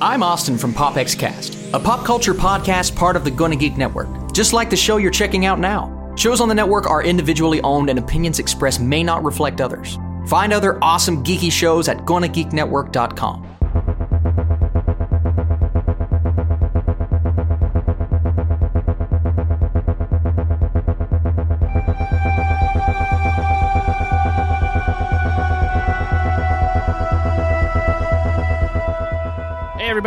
I'm 0.00 0.22
Austin 0.22 0.56
from 0.58 0.72
PopXCast, 0.74 1.74
a 1.74 1.80
pop 1.80 2.04
culture 2.04 2.32
podcast 2.32 2.94
part 2.94 3.16
of 3.16 3.24
the 3.24 3.32
Gonna 3.32 3.56
Geek 3.56 3.76
Network, 3.76 4.08
just 4.32 4.52
like 4.52 4.70
the 4.70 4.76
show 4.76 4.96
you're 4.96 5.10
checking 5.10 5.44
out 5.44 5.58
now. 5.58 6.14
Shows 6.16 6.40
on 6.40 6.48
the 6.48 6.54
network 6.54 6.88
are 6.88 7.02
individually 7.02 7.60
owned 7.62 7.90
and 7.90 7.98
opinions 7.98 8.38
expressed 8.38 8.80
may 8.80 9.02
not 9.02 9.24
reflect 9.24 9.60
others. 9.60 9.98
Find 10.28 10.52
other 10.52 10.78
awesome 10.84 11.24
geeky 11.24 11.50
shows 11.50 11.88
at 11.88 11.98
GonnaGeekNetwork.com. 11.98 13.47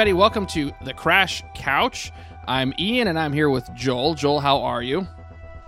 everybody, 0.01 0.17
welcome 0.17 0.47
to 0.47 0.71
the 0.83 0.95
Crash 0.95 1.43
Couch. 1.53 2.11
I'm 2.47 2.73
Ian 2.79 3.07
and 3.07 3.19
I'm 3.19 3.31
here 3.31 3.51
with 3.51 3.69
Joel. 3.75 4.15
Joel, 4.15 4.39
how 4.39 4.59
are 4.59 4.81
you? 4.81 5.07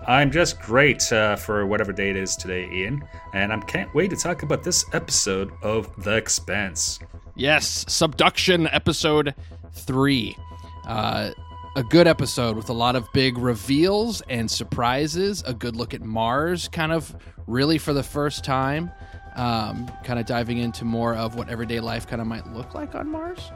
I'm 0.08 0.32
just 0.32 0.58
great 0.58 1.12
uh, 1.12 1.36
for 1.36 1.64
whatever 1.66 1.92
day 1.92 2.10
it 2.10 2.16
is 2.16 2.34
today, 2.34 2.68
Ian, 2.68 3.04
and 3.32 3.52
I 3.52 3.60
can't 3.60 3.94
wait 3.94 4.10
to 4.10 4.16
talk 4.16 4.42
about 4.42 4.64
this 4.64 4.86
episode 4.92 5.52
of 5.62 5.88
The 6.02 6.16
Expanse. 6.16 6.98
Yes, 7.36 7.84
Subduction 7.86 8.66
episode 8.66 9.36
three. 9.70 10.36
Uh, 10.84 11.30
a 11.76 11.84
good 11.84 12.08
episode 12.08 12.56
with 12.56 12.68
a 12.70 12.74
lot 12.74 12.96
of 12.96 13.06
big 13.12 13.38
reveals 13.38 14.20
and 14.22 14.50
surprises. 14.50 15.44
A 15.46 15.54
good 15.54 15.76
look 15.76 15.94
at 15.94 16.02
Mars, 16.02 16.66
kind 16.66 16.90
of 16.90 17.14
really 17.46 17.78
for 17.78 17.92
the 17.92 18.02
first 18.02 18.44
time. 18.44 18.90
Um, 19.36 19.88
kind 20.02 20.18
of 20.18 20.26
diving 20.26 20.58
into 20.58 20.84
more 20.84 21.14
of 21.14 21.36
what 21.36 21.48
everyday 21.48 21.78
life 21.78 22.08
kind 22.08 22.20
of 22.20 22.26
might 22.26 22.48
look 22.48 22.74
like 22.74 22.96
on 22.96 23.08
Mars. 23.08 23.52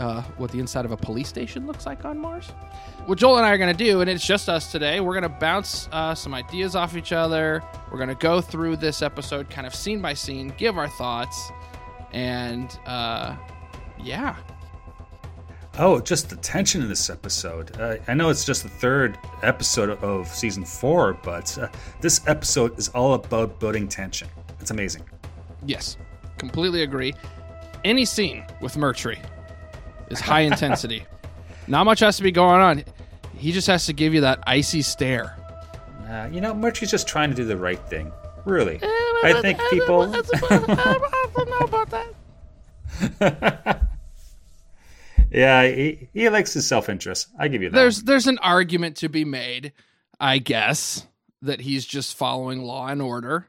Uh, 0.00 0.22
what 0.38 0.50
the 0.50 0.58
inside 0.58 0.86
of 0.86 0.92
a 0.92 0.96
police 0.96 1.28
station 1.28 1.66
looks 1.66 1.84
like 1.84 2.06
on 2.06 2.16
Mars. 2.16 2.48
What 3.04 3.18
Joel 3.18 3.36
and 3.36 3.44
I 3.44 3.50
are 3.50 3.58
going 3.58 3.76
to 3.76 3.84
do, 3.84 4.00
and 4.00 4.08
it's 4.08 4.26
just 4.26 4.48
us 4.48 4.72
today, 4.72 5.00
we're 5.00 5.12
going 5.12 5.30
to 5.30 5.38
bounce 5.38 5.90
uh, 5.92 6.14
some 6.14 6.32
ideas 6.32 6.74
off 6.74 6.96
each 6.96 7.12
other. 7.12 7.62
We're 7.92 7.98
going 7.98 8.08
to 8.08 8.14
go 8.14 8.40
through 8.40 8.76
this 8.76 9.02
episode 9.02 9.50
kind 9.50 9.66
of 9.66 9.74
scene 9.74 10.00
by 10.00 10.14
scene, 10.14 10.54
give 10.56 10.78
our 10.78 10.88
thoughts, 10.88 11.52
and 12.12 12.78
uh, 12.86 13.36
yeah. 14.02 14.36
Oh, 15.78 16.00
just 16.00 16.30
the 16.30 16.36
tension 16.36 16.80
in 16.80 16.88
this 16.88 17.10
episode. 17.10 17.78
Uh, 17.78 17.96
I 18.08 18.14
know 18.14 18.30
it's 18.30 18.46
just 18.46 18.62
the 18.62 18.70
third 18.70 19.18
episode 19.42 19.90
of 20.02 20.28
season 20.28 20.64
four, 20.64 21.12
but 21.22 21.56
uh, 21.58 21.68
this 22.00 22.26
episode 22.26 22.78
is 22.78 22.88
all 22.88 23.12
about 23.12 23.60
building 23.60 23.86
tension. 23.86 24.28
It's 24.60 24.70
amazing. 24.70 25.04
Yes, 25.66 25.98
completely 26.38 26.84
agree. 26.84 27.14
Any 27.84 28.06
scene 28.06 28.46
with 28.62 28.76
Murtry 28.76 29.18
is 30.10 30.20
high 30.20 30.40
intensity. 30.40 31.04
Not 31.66 31.84
much 31.84 32.00
has 32.00 32.16
to 32.16 32.22
be 32.22 32.32
going 32.32 32.60
on. 32.60 32.84
He 33.36 33.52
just 33.52 33.66
has 33.68 33.86
to 33.86 33.92
give 33.92 34.12
you 34.12 34.20
that 34.22 34.40
icy 34.46 34.82
stare. 34.82 35.36
Uh, 36.08 36.28
you 36.30 36.40
know, 36.40 36.52
Murtry's 36.52 36.90
just 36.90 37.06
trying 37.06 37.30
to 37.30 37.36
do 37.36 37.44
the 37.44 37.56
right 37.56 37.78
thing. 37.88 38.12
Really. 38.44 38.80
I 38.82 39.38
think 39.40 39.60
people. 39.70 40.02
I 40.02 40.22
don't 41.34 41.48
know 41.48 41.58
about 41.58 41.90
that. 41.90 43.88
yeah, 45.30 45.66
he, 45.66 46.08
he 46.12 46.28
likes 46.28 46.52
his 46.52 46.66
self 46.66 46.88
interest. 46.88 47.28
I 47.38 47.48
give 47.48 47.62
you 47.62 47.70
that. 47.70 47.76
There's 47.76 48.02
there's 48.02 48.26
an 48.26 48.38
argument 48.38 48.96
to 48.96 49.08
be 49.08 49.24
made, 49.24 49.72
I 50.18 50.38
guess, 50.38 51.06
that 51.42 51.60
he's 51.60 51.86
just 51.86 52.16
following 52.16 52.62
law 52.62 52.88
and 52.88 53.00
order. 53.00 53.46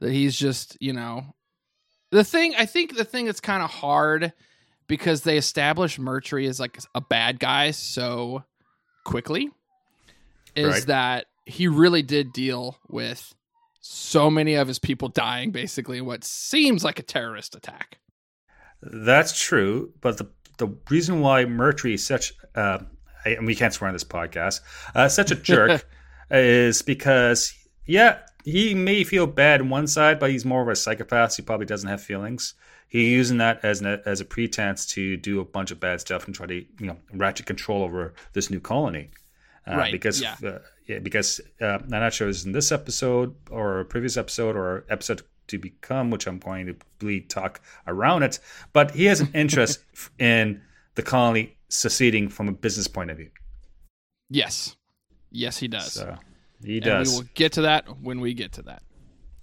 That 0.00 0.12
he's 0.12 0.36
just, 0.36 0.76
you 0.80 0.92
know, 0.92 1.34
the 2.10 2.24
thing. 2.24 2.54
I 2.58 2.66
think 2.66 2.96
the 2.96 3.04
thing 3.04 3.26
that's 3.26 3.40
kind 3.40 3.62
of 3.62 3.70
hard 3.70 4.32
because 4.88 5.22
they 5.22 5.36
establish 5.36 5.98
Murtry 5.98 6.48
as 6.48 6.60
like 6.60 6.78
a 6.94 7.00
bad 7.00 7.38
guy 7.40 7.70
so 7.72 8.44
quickly 9.04 9.50
is 10.54 10.66
Right. 10.72 10.86
that 10.86 11.26
he 11.44 11.68
really 11.68 12.02
did 12.02 12.32
deal 12.32 12.78
with 12.88 13.34
so 13.80 14.30
many 14.30 14.54
of 14.54 14.66
his 14.66 14.78
people 14.78 15.08
dying 15.08 15.50
basically 15.52 15.98
in 15.98 16.06
what 16.06 16.24
seems 16.24 16.82
like 16.82 16.98
a 16.98 17.02
terrorist 17.02 17.54
attack. 17.54 17.98
That's 18.82 19.38
true, 19.38 19.92
but 20.00 20.18
the 20.18 20.28
the 20.58 20.68
reason 20.90 21.20
why 21.20 21.44
Murtry 21.44 21.94
is 21.94 22.06
such 22.06 22.32
uh, 22.54 22.78
I- 23.24 23.30
and 23.30 23.46
we 23.46 23.54
can't 23.54 23.72
swear 23.74 23.88
on 23.88 23.94
this 23.94 24.04
podcast 24.04 24.60
uh, 24.94 25.08
such 25.08 25.30
a 25.30 25.34
jerk 25.34 25.86
is 26.30 26.82
because 26.82 27.52
yeah 27.86 28.18
he 28.44 28.74
may 28.74 29.02
feel 29.04 29.26
bad 29.26 29.60
on 29.60 29.70
one 29.70 29.86
side, 29.88 30.18
but 30.20 30.30
he's 30.30 30.44
more 30.44 30.62
of 30.62 30.68
a 30.68 30.76
psychopath. 30.76 31.32
So 31.32 31.42
he 31.42 31.46
probably 31.46 31.66
doesn't 31.66 31.88
have 31.88 32.00
feelings. 32.00 32.54
He's 32.88 33.10
using 33.10 33.38
that 33.38 33.64
as 33.64 33.80
an, 33.80 34.00
as 34.06 34.20
a 34.20 34.24
pretense 34.24 34.86
to 34.86 35.16
do 35.16 35.40
a 35.40 35.44
bunch 35.44 35.70
of 35.70 35.80
bad 35.80 36.00
stuff 36.00 36.26
and 36.26 36.34
try 36.34 36.46
to 36.46 36.54
you 36.54 36.86
know 36.86 36.96
ratchet 37.12 37.46
control 37.46 37.82
over 37.82 38.14
this 38.32 38.50
new 38.50 38.60
colony. 38.60 39.10
Uh, 39.66 39.76
Right, 39.76 39.92
Because 39.92 40.22
yeah. 40.22 40.36
uh, 40.44 40.58
yeah, 40.86 41.00
because 41.00 41.40
uh, 41.60 41.78
I'm 41.82 41.88
not 41.88 42.12
sure 42.12 42.26
it 42.26 42.28
was 42.28 42.46
in 42.46 42.52
this 42.52 42.70
episode 42.70 43.34
or 43.50 43.80
a 43.80 43.84
previous 43.84 44.16
episode 44.16 44.56
or 44.56 44.84
episode 44.88 45.22
to 45.48 45.58
become, 45.58 46.10
which 46.10 46.26
I'm 46.26 46.38
going 46.38 46.66
to 46.66 46.76
bleed 46.98 47.28
talk 47.28 47.60
around 47.86 48.22
it. 48.22 48.38
But 48.72 48.92
he 48.92 49.06
has 49.06 49.20
an 49.20 49.30
interest 49.34 49.80
in 50.18 50.62
the 50.94 51.02
colony 51.02 51.56
seceding 51.68 52.28
from 52.28 52.48
a 52.48 52.52
business 52.52 52.86
point 52.86 53.10
of 53.10 53.16
view. 53.18 53.30
Yes. 54.30 54.76
Yes, 55.30 55.58
he 55.58 55.68
does. 55.68 55.92
So 55.92 56.16
he 56.64 56.76
and 56.76 56.84
does 56.84 57.10
we 57.10 57.16
will 57.16 57.28
get 57.34 57.52
to 57.52 57.62
that 57.62 58.00
when 58.00 58.20
we 58.20 58.34
get 58.34 58.52
to 58.52 58.62
that. 58.62 58.82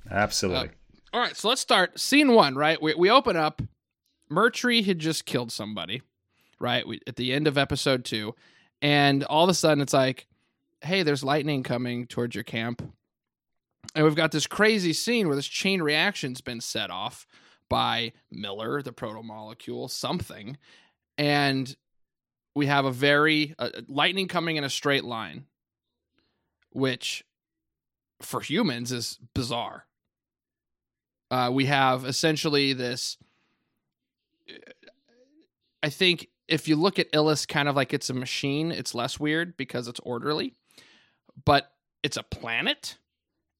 absolutely. 0.09 0.69
All 1.13 1.19
right, 1.19 1.37
so 1.37 1.47
let's 1.47 1.61
start 1.61 1.99
scene 1.99 2.33
one. 2.33 2.55
Right, 2.55 2.81
we 2.81 2.95
we 2.95 3.11
open 3.11 3.37
up. 3.37 3.61
Mercury 4.29 4.81
had 4.81 4.97
just 4.97 5.25
killed 5.25 5.51
somebody, 5.51 6.01
right? 6.59 6.87
We, 6.87 7.01
at 7.05 7.17
the 7.17 7.33
end 7.33 7.47
of 7.47 7.55
episode 7.55 8.03
two, 8.03 8.33
and 8.81 9.23
all 9.25 9.43
of 9.43 9.49
a 9.49 9.53
sudden 9.53 9.81
it's 9.81 9.93
like, 9.93 10.25
hey, 10.81 11.03
there's 11.03 11.23
lightning 11.23 11.61
coming 11.61 12.07
towards 12.07 12.33
your 12.33 12.43
camp, 12.43 12.81
and 13.93 14.03
we've 14.03 14.15
got 14.15 14.31
this 14.31 14.47
crazy 14.47 14.91
scene 14.91 15.27
where 15.27 15.35
this 15.35 15.45
chain 15.45 15.83
reaction's 15.83 16.41
been 16.41 16.59
set 16.59 16.89
off 16.89 17.27
by 17.69 18.13
Miller, 18.31 18.81
the 18.81 18.91
proto 18.91 19.21
molecule, 19.21 19.87
something, 19.89 20.57
and 21.19 21.75
we 22.55 22.65
have 22.65 22.85
a 22.85 22.91
very 22.91 23.53
uh, 23.59 23.69
lightning 23.87 24.27
coming 24.27 24.55
in 24.55 24.63
a 24.63 24.69
straight 24.69 25.03
line, 25.03 25.45
which 26.71 27.23
for 28.19 28.41
humans 28.41 28.91
is 28.91 29.19
bizarre. 29.35 29.85
Uh, 31.33 31.49
we 31.49 31.65
have 31.65 32.05
essentially 32.05 32.73
this. 32.73 33.17
I 35.81 35.89
think 35.89 36.27
if 36.47 36.67
you 36.67 36.75
look 36.75 36.99
at 36.99 37.11
Ilus 37.11 37.47
kind 37.47 37.67
of 37.67 37.75
like 37.75 37.91
it's 37.91 38.11
a 38.11 38.13
machine, 38.13 38.71
it's 38.71 38.93
less 38.93 39.19
weird 39.19 39.57
because 39.57 39.87
it's 39.87 39.99
orderly, 40.01 40.53
but 41.43 41.71
it's 42.03 42.17
a 42.17 42.21
planet. 42.21 42.99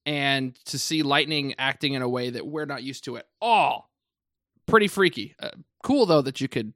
And 0.05 0.53
to 0.65 0.77
see 0.77 1.01
lightning 1.01 1.55
acting 1.57 1.93
in 1.93 2.03
a 2.03 2.07
way 2.07 2.29
that 2.29 2.45
we're 2.45 2.65
not 2.65 2.83
used 2.83 3.05
to 3.05 3.17
at 3.17 3.25
all, 3.41 3.89
pretty 4.67 4.87
freaky. 4.87 5.33
Uh, 5.41 5.49
cool 5.81 6.05
though 6.05 6.21
that 6.21 6.41
you 6.41 6.47
could 6.47 6.73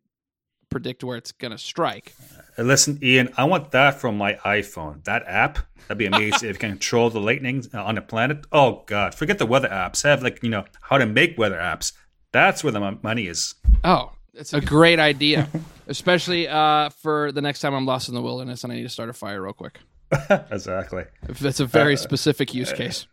predict 0.71 1.03
where 1.03 1.17
it's 1.17 1.31
going 1.31 1.51
to 1.51 1.59
strike. 1.59 2.15
Uh, 2.57 2.63
Listen, 2.63 2.99
Ian, 3.01 3.29
I 3.37 3.43
want 3.45 3.71
that 3.71 3.99
from 3.99 4.17
my 4.17 4.33
iPhone. 4.45 5.03
That 5.03 5.23
app, 5.27 5.59
that'd 5.87 5.97
be 5.97 6.05
amazing 6.13 6.49
if 6.49 6.55
you 6.55 6.59
can 6.59 6.71
control 6.71 7.09
the 7.09 7.19
lightning 7.19 7.65
on 7.73 7.95
the 7.95 8.01
planet. 8.01 8.45
Oh 8.51 8.83
God, 8.85 9.13
forget 9.15 9.37
the 9.37 9.45
weather 9.45 9.69
apps. 9.69 10.03
Have 10.03 10.23
like 10.23 10.41
you 10.43 10.49
know 10.49 10.65
how 10.81 10.97
to 10.97 11.05
make 11.05 11.37
weather 11.37 11.57
apps. 11.57 11.93
That's 12.31 12.63
where 12.63 12.73
the 12.73 12.97
money 13.01 13.27
is. 13.27 13.55
Oh, 13.83 14.11
it's 14.33 14.53
a 14.53 14.61
great 14.61 14.99
idea, 14.99 15.47
especially 15.87 16.47
uh, 16.47 16.89
for 16.89 17.31
the 17.31 17.41
next 17.41 17.61
time 17.61 17.73
I'm 17.73 17.85
lost 17.85 18.09
in 18.09 18.15
the 18.15 18.21
wilderness 18.21 18.63
and 18.63 18.73
I 18.73 18.75
need 18.75 18.83
to 18.83 18.89
start 18.89 19.09
a 19.09 19.13
fire 19.13 19.41
real 19.41 19.53
quick. 19.53 19.79
exactly. 20.51 21.05
That's 21.23 21.59
a 21.59 21.65
very 21.65 21.97
specific 21.97 22.53
use 22.53 22.71
case. 22.71 23.07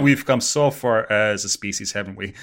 We've 0.00 0.24
come 0.24 0.40
so 0.40 0.70
far 0.70 1.10
as 1.10 1.44
a 1.44 1.48
species, 1.48 1.92
haven't 1.92 2.16
we? 2.16 2.34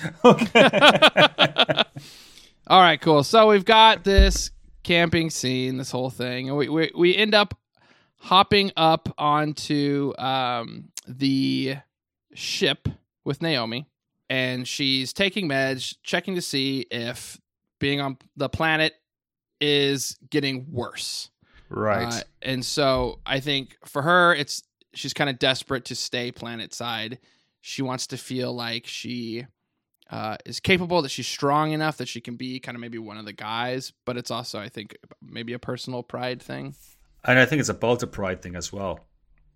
All 2.67 2.81
right, 2.81 2.99
cool. 2.99 3.23
So 3.23 3.49
we've 3.49 3.65
got 3.65 4.03
this 4.03 4.51
camping 4.83 5.29
scene, 5.29 5.77
this 5.77 5.91
whole 5.91 6.09
thing, 6.09 6.49
and 6.49 6.57
we 6.57 6.69
we, 6.69 6.91
we 6.95 7.15
end 7.15 7.33
up 7.33 7.57
hopping 8.17 8.71
up 8.77 9.13
onto 9.17 10.13
um, 10.17 10.89
the 11.07 11.77
ship 12.33 12.87
with 13.25 13.41
Naomi, 13.41 13.87
and 14.29 14.67
she's 14.67 15.13
taking 15.13 15.47
meds, 15.47 15.95
checking 16.03 16.35
to 16.35 16.41
see 16.41 16.85
if 16.91 17.39
being 17.79 17.99
on 17.99 18.17
the 18.37 18.49
planet 18.49 18.93
is 19.59 20.17
getting 20.29 20.65
worse. 20.71 21.29
right. 21.69 22.13
Uh, 22.13 22.21
and 22.41 22.65
so 22.65 23.19
I 23.25 23.39
think 23.39 23.77
for 23.85 24.01
her, 24.01 24.33
it's 24.33 24.63
she's 24.93 25.13
kind 25.13 25.29
of 25.29 25.39
desperate 25.39 25.85
to 25.85 25.95
stay 25.95 26.31
planet 26.31 26.73
side. 26.73 27.19
She 27.61 27.81
wants 27.81 28.07
to 28.07 28.17
feel 28.17 28.53
like 28.53 28.87
she 28.87 29.45
uh, 30.13 30.37
is 30.45 30.59
capable, 30.59 31.01
that 31.01 31.09
she's 31.09 31.25
strong 31.27 31.71
enough 31.71 31.97
that 31.97 32.07
she 32.07 32.21
can 32.21 32.35
be 32.35 32.59
kind 32.59 32.75
of 32.75 32.81
maybe 32.81 32.99
one 32.99 33.17
of 33.17 33.25
the 33.25 33.33
guys. 33.33 33.93
But 34.05 34.15
it's 34.15 34.29
also, 34.29 34.59
I 34.59 34.69
think, 34.69 34.95
maybe 35.21 35.53
a 35.53 35.59
personal 35.59 36.03
pride 36.03 36.39
thing. 36.39 36.75
and 37.23 37.39
I 37.39 37.45
think 37.45 37.61
it's 37.61 37.69
a 37.69 37.73
Belter 37.73 38.11
pride 38.11 38.43
thing 38.43 38.55
as 38.55 38.71
well. 38.71 38.99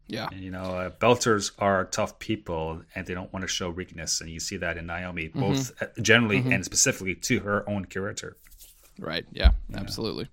Yeah. 0.08 0.30
You 0.34 0.50
know, 0.50 0.64
uh, 0.64 0.90
Belters 0.90 1.52
are 1.60 1.86
tough 1.86 2.18
people 2.18 2.82
and 2.96 3.06
they 3.06 3.14
don't 3.14 3.32
want 3.32 3.44
to 3.44 3.48
show 3.48 3.70
weakness. 3.70 4.20
And 4.20 4.32
you 4.32 4.40
see 4.40 4.58
that 4.58 4.78
in 4.78 4.88
Naomi, 4.88 5.28
both 5.28 5.80
uh, 5.80 5.88
generally 6.02 6.38
and 6.38 6.66
specifically 6.66 7.14
to 7.14 7.42
her 7.42 7.70
own 7.70 7.86
character. 7.86 8.38
Right. 8.98 9.26
Yeah. 9.32 9.52
Absolutely. 9.76 10.28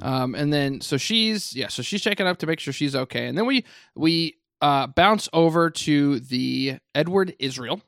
Um, 0.00 0.34
and 0.34 0.52
then 0.52 0.80
so 0.80 0.96
she's 0.96 1.56
yeah, 1.56 1.68
so 1.68 1.82
she's 1.82 2.02
checking 2.02 2.26
up 2.26 2.38
to 2.38 2.46
make 2.46 2.60
sure 2.60 2.72
she's 2.72 2.96
okay, 2.96 3.26
and 3.28 3.38
then 3.38 3.46
we 3.46 3.64
we 3.94 4.36
uh, 4.60 4.88
bounce 4.88 5.28
over 5.32 5.70
to 5.70 6.18
the 6.18 6.78
Edward 6.96 7.34
Israel 7.38 7.80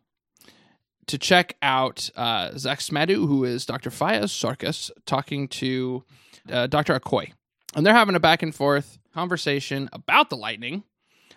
to 1.06 1.18
check 1.18 1.56
out 1.62 2.10
uh, 2.16 2.56
Zach 2.56 2.80
Smadu, 2.80 3.26
who 3.26 3.44
is 3.44 3.64
Dr. 3.64 3.90
Fayez 3.90 4.24
Sarkis, 4.24 4.90
talking 5.06 5.48
to 5.48 6.04
uh, 6.50 6.66
Dr. 6.66 6.98
Okoye, 6.98 7.32
and 7.74 7.84
they're 7.84 7.94
having 7.94 8.14
a 8.14 8.20
back 8.20 8.42
and 8.42 8.54
forth 8.54 8.98
conversation 9.14 9.88
about 9.92 10.30
the 10.30 10.36
lightning. 10.36 10.84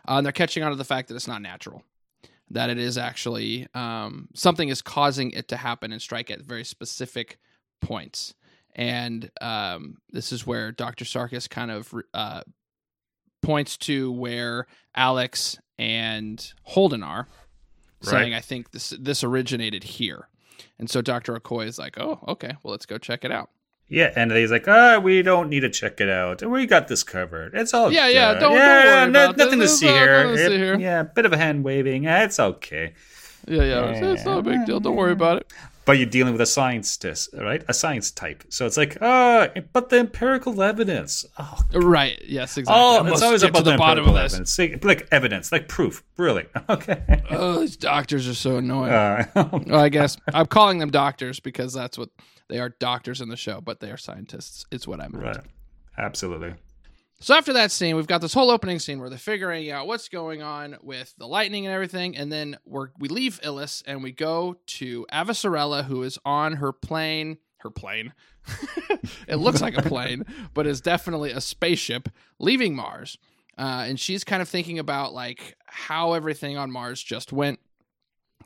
Uh, 0.08 0.18
and 0.18 0.26
they're 0.26 0.34
catching 0.34 0.64
on 0.64 0.72
to 0.72 0.78
the 0.78 0.84
fact 0.84 1.08
that 1.08 1.16
it's 1.16 1.28
not 1.28 1.42
natural, 1.42 1.84
that 2.50 2.70
it 2.70 2.78
is 2.80 2.98
actually 2.98 3.68
um, 3.74 4.28
something 4.34 4.70
is 4.70 4.82
causing 4.82 5.32
it 5.32 5.48
to 5.50 5.58
happen 5.58 5.92
and 5.92 6.02
strike 6.02 6.32
at 6.32 6.42
very 6.42 6.64
specific 6.64 7.38
points. 7.80 8.34
And 8.76 9.30
um, 9.42 9.98
this 10.12 10.32
is 10.32 10.48
where 10.48 10.72
Dr. 10.72 11.06
Sarkis 11.06 11.50
kind 11.50 11.70
of 11.70 11.94
uh, 12.14 12.42
points 13.42 13.78
to 13.78 14.12
where 14.12 14.68
Alex 14.96 15.58
and 15.78 16.54
Holden 16.64 17.04
are, 17.04 17.28
saying, 18.02 18.32
Right. 18.34 18.38
"I 18.38 18.42
think 18.42 18.72
this 18.72 18.94
this 19.00 19.24
originated 19.24 19.84
here." 19.84 20.28
And 20.78 20.90
so 20.90 21.02
Dr. 21.02 21.38
Okoye 21.40 21.68
is 21.68 21.78
like, 21.80 22.00
"Oh, 22.00 22.20
okay. 22.28 22.54
Well, 22.64 22.72
let's 22.72 22.86
go 22.86 22.98
check 22.98 23.26
it 23.26 23.32
out." 23.32 23.50
Yeah, 23.92 24.12
and 24.16 24.32
he's 24.32 24.52
like, 24.52 24.68
"Ah, 24.68 25.00
we 25.00 25.22
don't 25.24 25.50
need 25.50 25.62
to 25.62 25.70
check 25.70 26.00
it 26.00 26.10
out. 26.10 26.44
We 26.48 26.66
got 26.68 26.88
this 26.88 27.02
covered. 27.04 27.56
It's 27.56 27.74
all 27.74 27.92
Yeah, 27.92 28.08
yeah, 28.08 28.34
don't- 28.34 28.42
don't 28.42 28.52
worry 28.54 28.84
no- 28.84 29.10
about 29.10 29.36
this. 29.38 29.46
nothing 29.46 29.60
to 29.62 29.68
see 29.68 29.86
nothing 29.88 30.00
here. 30.00 30.24
to 30.24 30.38
see 30.38 30.58
here." 30.58 30.80
Yeah, 30.80 31.04
bit 31.04 31.26
of 31.26 31.34
a 31.34 31.38
hand 31.38 31.64
waving. 31.64 32.06
Eh, 32.06 32.24
It's 32.26 32.40
okay. 32.40 32.94
Yeah, 33.48 33.64
yeah. 33.64 33.86
It's, 33.90 34.20
it's 34.20 34.26
not 34.26 34.40
a 34.40 34.42
big 34.44 34.66
deal. 34.66 34.80
Don't 34.80 34.96
worry 34.96 35.14
about 35.14 35.38
it. 35.42 35.48
But 35.90 35.98
you're 35.98 36.06
dealing 36.06 36.34
with 36.34 36.42
a 36.42 36.46
scientist, 36.46 37.30
right? 37.34 37.64
A 37.68 37.74
science 37.74 38.12
type. 38.12 38.44
So 38.50 38.68
it's 38.68 38.78
like, 38.78 39.00
ah, 39.02 39.48
but 39.74 39.90
the 39.90 39.98
empirical 39.98 40.62
evidence. 40.62 41.26
Oh, 41.40 41.58
Right. 41.74 42.22
Yes. 42.24 42.60
Exactly. 42.60 42.80
oh 42.80 43.12
it's 43.12 43.24
always 43.24 43.42
about 43.42 43.66
to 43.66 43.72
the 43.72 43.76
bottom 43.76 44.08
of 44.08 44.14
this. 44.14 44.34
evidence. 44.34 44.60
Like, 44.60 44.86
like 44.86 45.08
evidence, 45.12 45.52
like 45.52 45.68
proof. 45.68 46.04
Really? 46.16 46.46
Okay. 46.70 47.24
Oh, 47.32 47.62
these 47.62 47.76
doctors 47.76 48.28
are 48.28 48.36
so 48.36 48.58
annoying. 48.58 48.92
Uh, 48.94 49.26
well, 49.66 49.80
I 49.80 49.90
guess 49.90 50.16
I'm 50.32 50.46
calling 50.46 50.78
them 50.78 50.92
doctors 50.92 51.40
because 51.40 51.74
that's 51.74 51.98
what 51.98 52.10
they 52.50 52.60
are 52.60 52.70
doctors 52.70 53.20
in 53.20 53.30
the 53.30 53.36
show, 53.36 53.60
but 53.60 53.80
they 53.80 53.90
are 53.90 53.98
scientists. 53.98 54.68
It's 54.70 54.88
what 54.88 55.00
I 55.00 55.08
meant. 55.08 55.24
right. 55.24 55.46
Absolutely. 55.98 56.54
So 57.22 57.36
after 57.36 57.52
that 57.54 57.72
scene, 57.72 57.98
we've 57.98 58.08
got 58.08 58.22
this 58.22 58.34
whole 58.34 58.50
opening 58.50 58.80
scene 58.80 59.00
where 59.00 59.10
they're 59.10 59.18
figuring 59.20 59.70
out 59.70 59.88
what's 59.88 60.08
going 60.08 60.42
on 60.42 60.78
with 60.82 61.14
the 61.18 61.28
lightning 61.28 61.66
and 61.66 61.74
everything, 61.74 62.16
and 62.16 62.32
then 62.32 62.58
we're 62.66 62.90
we 62.98 63.10
leave 63.10 63.42
Ilus 63.44 63.84
and 63.86 64.02
we 64.02 64.14
go 64.14 64.56
to 64.66 65.06
Avasarala, 65.12 65.84
who 65.84 66.04
is 66.04 66.18
on 66.24 66.54
her 66.54 66.72
plane. 66.72 67.38
Her 67.58 67.70
plane. 67.70 68.14
it 69.28 69.36
looks 69.36 69.62
like 69.62 69.78
a 69.78 69.82
plane, 69.82 70.24
but 70.54 70.66
is 70.66 70.80
definitely 70.80 71.32
a 71.32 71.42
spaceship 71.42 72.08
leaving 72.40 72.74
Mars. 72.74 73.18
Uh, 73.58 73.84
and 73.86 74.00
she's 74.00 74.24
kind 74.24 74.42
of 74.42 74.48
thinking 74.48 74.80
about 74.80 75.14
like 75.14 75.58
how 75.66 76.14
everything 76.14 76.58
on 76.58 76.72
Mars 76.72 77.04
just 77.04 77.34
went. 77.34 77.60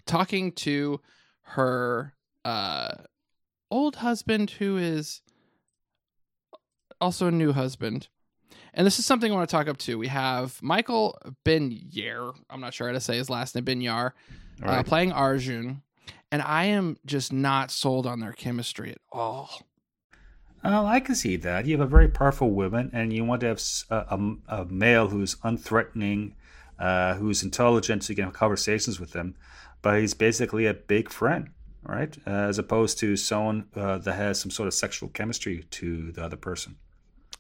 Talking 0.07 0.51
to 0.51 0.99
her 1.41 2.15
uh, 2.43 2.95
old 3.69 3.97
husband, 3.97 4.49
who 4.49 4.77
is 4.77 5.21
also 6.99 7.27
a 7.27 7.31
new 7.31 7.53
husband. 7.53 8.07
And 8.73 8.87
this 8.87 8.97
is 8.97 9.05
something 9.05 9.31
I 9.31 9.35
want 9.35 9.47
to 9.47 9.55
talk 9.55 9.67
up 9.67 9.77
to. 9.79 9.97
We 9.97 10.07
have 10.07 10.61
Michael 10.61 11.19
Benyaer. 11.45 12.33
I'm 12.49 12.59
not 12.59 12.73
sure 12.73 12.87
how 12.87 12.93
to 12.93 12.99
say 12.99 13.17
his 13.17 13.29
last 13.29 13.53
name. 13.53 13.63
Ben 13.63 13.81
Yar, 13.81 14.15
uh, 14.63 14.83
playing 14.83 15.11
Arjun, 15.11 15.83
and 16.31 16.41
I 16.41 16.65
am 16.65 16.97
just 17.05 17.31
not 17.31 17.69
sold 17.69 18.07
on 18.07 18.19
their 18.19 18.33
chemistry 18.33 18.91
at 18.91 18.97
all. 19.11 19.61
Oh, 20.63 20.85
I 20.85 21.01
can 21.01 21.15
see 21.15 21.35
that. 21.37 21.65
You 21.65 21.77
have 21.77 21.85
a 21.85 21.89
very 21.89 22.07
powerful 22.07 22.49
woman, 22.49 22.89
and 22.93 23.11
you 23.11 23.25
want 23.25 23.41
to 23.41 23.47
have 23.47 23.61
a 24.49 24.65
male 24.65 25.09
who's 25.09 25.35
unthreatening, 25.35 26.33
uh, 26.79 27.15
who's 27.15 27.43
intelligent, 27.43 28.03
so 28.03 28.11
you 28.11 28.15
can 28.15 28.25
have 28.25 28.33
conversations 28.33 28.99
with 28.99 29.13
him. 29.13 29.35
But 29.81 29.99
he's 29.99 30.13
basically 30.13 30.65
a 30.65 30.73
big 30.73 31.09
friend, 31.09 31.49
right? 31.83 32.17
Uh, 32.25 32.29
as 32.29 32.57
opposed 32.57 32.97
to 32.99 33.17
someone 33.17 33.65
uh, 33.75 33.97
that 33.99 34.13
has 34.13 34.39
some 34.39 34.51
sort 34.51 34.67
of 34.67 34.73
sexual 34.73 35.09
chemistry 35.09 35.65
to 35.71 36.13
the 36.13 36.23
other 36.23 36.37
person. 36.37 36.77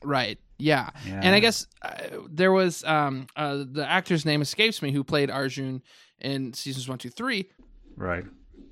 Right. 0.03 0.37
Yeah. 0.57 0.89
Yeah. 1.05 1.19
And 1.23 1.35
I 1.35 1.39
guess 1.39 1.67
uh, 1.81 1.93
there 2.29 2.51
was 2.51 2.83
um, 2.83 3.27
uh, 3.35 3.63
the 3.69 3.85
actor's 3.87 4.25
name 4.25 4.41
escapes 4.41 4.81
me 4.81 4.91
who 4.91 5.03
played 5.03 5.29
Arjun 5.29 5.81
in 6.19 6.53
seasons 6.53 6.87
one, 6.87 6.97
two, 6.97 7.09
three, 7.09 7.49
Right. 7.97 8.23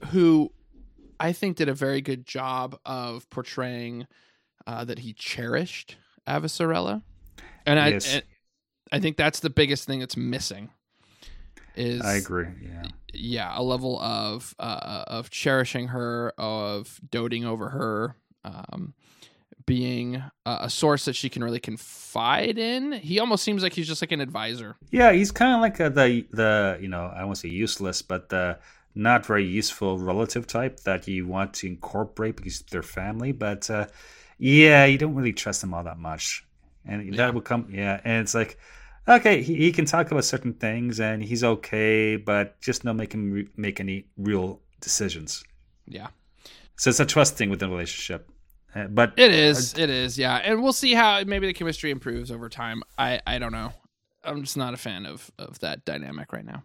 who 0.09 0.51
I 1.19 1.33
think 1.33 1.57
did 1.57 1.69
a 1.69 1.73
very 1.73 2.01
good 2.01 2.25
job 2.25 2.79
of 2.85 3.29
portraying 3.29 4.07
uh, 4.65 4.85
that 4.85 4.99
he 4.99 5.13
cherished 5.13 5.97
Avasarala, 6.27 7.01
and 7.65 7.79
I 7.79 7.89
and 7.89 8.23
I 8.91 8.99
think 8.99 9.17
that's 9.17 9.39
the 9.39 9.49
biggest 9.49 9.85
thing 9.85 9.99
that's 9.99 10.17
missing. 10.17 10.69
Is 11.75 12.01
I 12.01 12.15
agree. 12.15 12.47
Yeah. 12.61 12.83
yeah, 13.13 13.51
a 13.55 13.63
level 13.63 13.99
of 13.99 14.53
uh, 14.59 15.03
of 15.07 15.29
cherishing 15.29 15.89
her, 15.89 16.33
of 16.37 16.99
doting 17.09 17.45
over 17.45 17.69
her, 17.69 18.15
um, 18.43 18.93
being 19.71 20.21
a, 20.45 20.57
a 20.63 20.69
source 20.69 21.05
that 21.05 21.15
she 21.15 21.29
can 21.29 21.41
really 21.41 21.61
confide 21.61 22.57
in. 22.57 22.91
He 22.91 23.21
almost 23.21 23.41
seems 23.41 23.63
like 23.63 23.71
he's 23.71 23.87
just 23.87 24.01
like 24.01 24.11
an 24.11 24.19
advisor. 24.19 24.75
Yeah, 24.89 25.13
he's 25.13 25.31
kind 25.31 25.55
of 25.55 25.61
like 25.61 25.79
uh 25.79 25.87
the 25.87 26.25
the 26.31 26.77
you 26.81 26.89
know 26.89 27.09
I 27.15 27.23
won't 27.23 27.37
say 27.37 27.47
useless, 27.47 28.01
but 28.01 28.27
the 28.27 28.57
not 28.95 29.25
very 29.25 29.45
useful 29.45 29.97
relative 29.97 30.45
type 30.45 30.81
that 30.81 31.07
you 31.07 31.25
want 31.25 31.53
to 31.53 31.67
incorporate 31.67 32.35
because 32.35 32.59
they're 32.63 32.83
family. 32.83 33.31
But 33.31 33.69
uh, 33.69 33.87
yeah, 34.37 34.83
you 34.83 34.97
don't 34.97 35.15
really 35.15 35.31
trust 35.31 35.61
them 35.61 35.73
all 35.73 35.85
that 35.85 35.97
much, 35.97 36.45
and 36.85 37.13
that 37.15 37.33
will 37.33 37.39
come. 37.39 37.69
Yeah, 37.71 38.01
and 38.03 38.19
it's 38.23 38.35
like 38.35 38.57
okay, 39.07 39.41
he, 39.41 39.55
he 39.55 39.71
can 39.71 39.85
talk 39.85 40.11
about 40.11 40.25
certain 40.25 40.53
things 40.53 40.99
and 40.99 41.23
he's 41.23 41.45
okay, 41.45 42.17
but 42.17 42.59
just 42.59 42.83
not 42.83 42.97
make 42.97 43.13
him 43.13 43.31
re- 43.31 43.47
make 43.55 43.79
any 43.79 44.07
real 44.17 44.59
decisions. 44.81 45.45
Yeah. 45.87 46.07
So 46.75 46.89
it's 46.89 46.99
a 46.99 47.05
trust 47.05 47.37
thing 47.37 47.49
within 47.49 47.69
a 47.69 47.71
relationship. 47.71 48.29
Uh, 48.73 48.85
but 48.87 49.13
It 49.17 49.31
is. 49.31 49.77
It 49.77 49.89
is. 49.89 50.17
Yeah, 50.17 50.35
and 50.37 50.61
we'll 50.61 50.73
see 50.73 50.93
how 50.93 51.23
maybe 51.23 51.47
the 51.47 51.53
chemistry 51.53 51.91
improves 51.91 52.31
over 52.31 52.49
time. 52.49 52.83
I 52.97 53.21
I 53.25 53.39
don't 53.39 53.51
know. 53.51 53.73
I'm 54.23 54.41
just 54.41 54.57
not 54.57 54.73
a 54.73 54.77
fan 54.77 55.05
of 55.05 55.31
of 55.37 55.59
that 55.59 55.85
dynamic 55.85 56.31
right 56.31 56.45
now. 56.45 56.63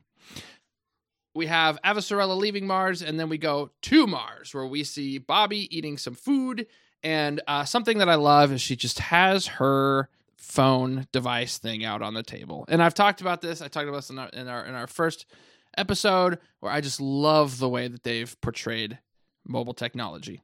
We 1.34 1.46
have 1.46 1.78
Avasarala 1.82 2.36
leaving 2.36 2.66
Mars, 2.66 3.02
and 3.02 3.20
then 3.20 3.28
we 3.28 3.36
go 3.38 3.70
to 3.82 4.06
Mars, 4.06 4.54
where 4.54 4.66
we 4.66 4.84
see 4.84 5.18
Bobby 5.18 5.76
eating 5.76 5.98
some 5.98 6.14
food. 6.14 6.66
And 7.02 7.42
uh, 7.46 7.64
something 7.64 7.98
that 7.98 8.08
I 8.08 8.14
love 8.14 8.52
is 8.52 8.60
she 8.60 8.74
just 8.74 8.98
has 8.98 9.46
her 9.46 10.08
phone 10.36 11.06
device 11.12 11.58
thing 11.58 11.84
out 11.84 12.00
on 12.02 12.14
the 12.14 12.22
table. 12.22 12.64
And 12.68 12.82
I've 12.82 12.94
talked 12.94 13.20
about 13.20 13.42
this. 13.42 13.60
I 13.60 13.68
talked 13.68 13.88
about 13.88 13.98
this 13.98 14.10
in 14.10 14.18
our 14.18 14.28
in 14.28 14.48
our, 14.48 14.64
in 14.64 14.74
our 14.74 14.86
first 14.86 15.26
episode, 15.76 16.38
where 16.60 16.72
I 16.72 16.80
just 16.80 17.00
love 17.00 17.58
the 17.58 17.68
way 17.68 17.88
that 17.88 18.02
they've 18.02 18.40
portrayed 18.40 18.98
mobile 19.46 19.74
technology 19.74 20.42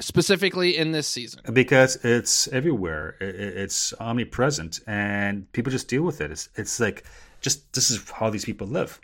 specifically 0.00 0.76
in 0.76 0.92
this 0.92 1.06
season. 1.08 1.40
because 1.52 1.96
it's 2.04 2.48
everywhere 2.48 3.16
it's 3.20 3.92
omnipresent 4.00 4.80
and 4.86 5.50
people 5.52 5.72
just 5.72 5.88
deal 5.88 6.02
with 6.02 6.20
it 6.20 6.30
it's, 6.30 6.48
it's 6.54 6.78
like 6.78 7.04
just 7.40 7.72
this 7.72 7.90
is 7.90 8.08
how 8.10 8.30
these 8.30 8.44
people 8.44 8.66
live 8.66 9.00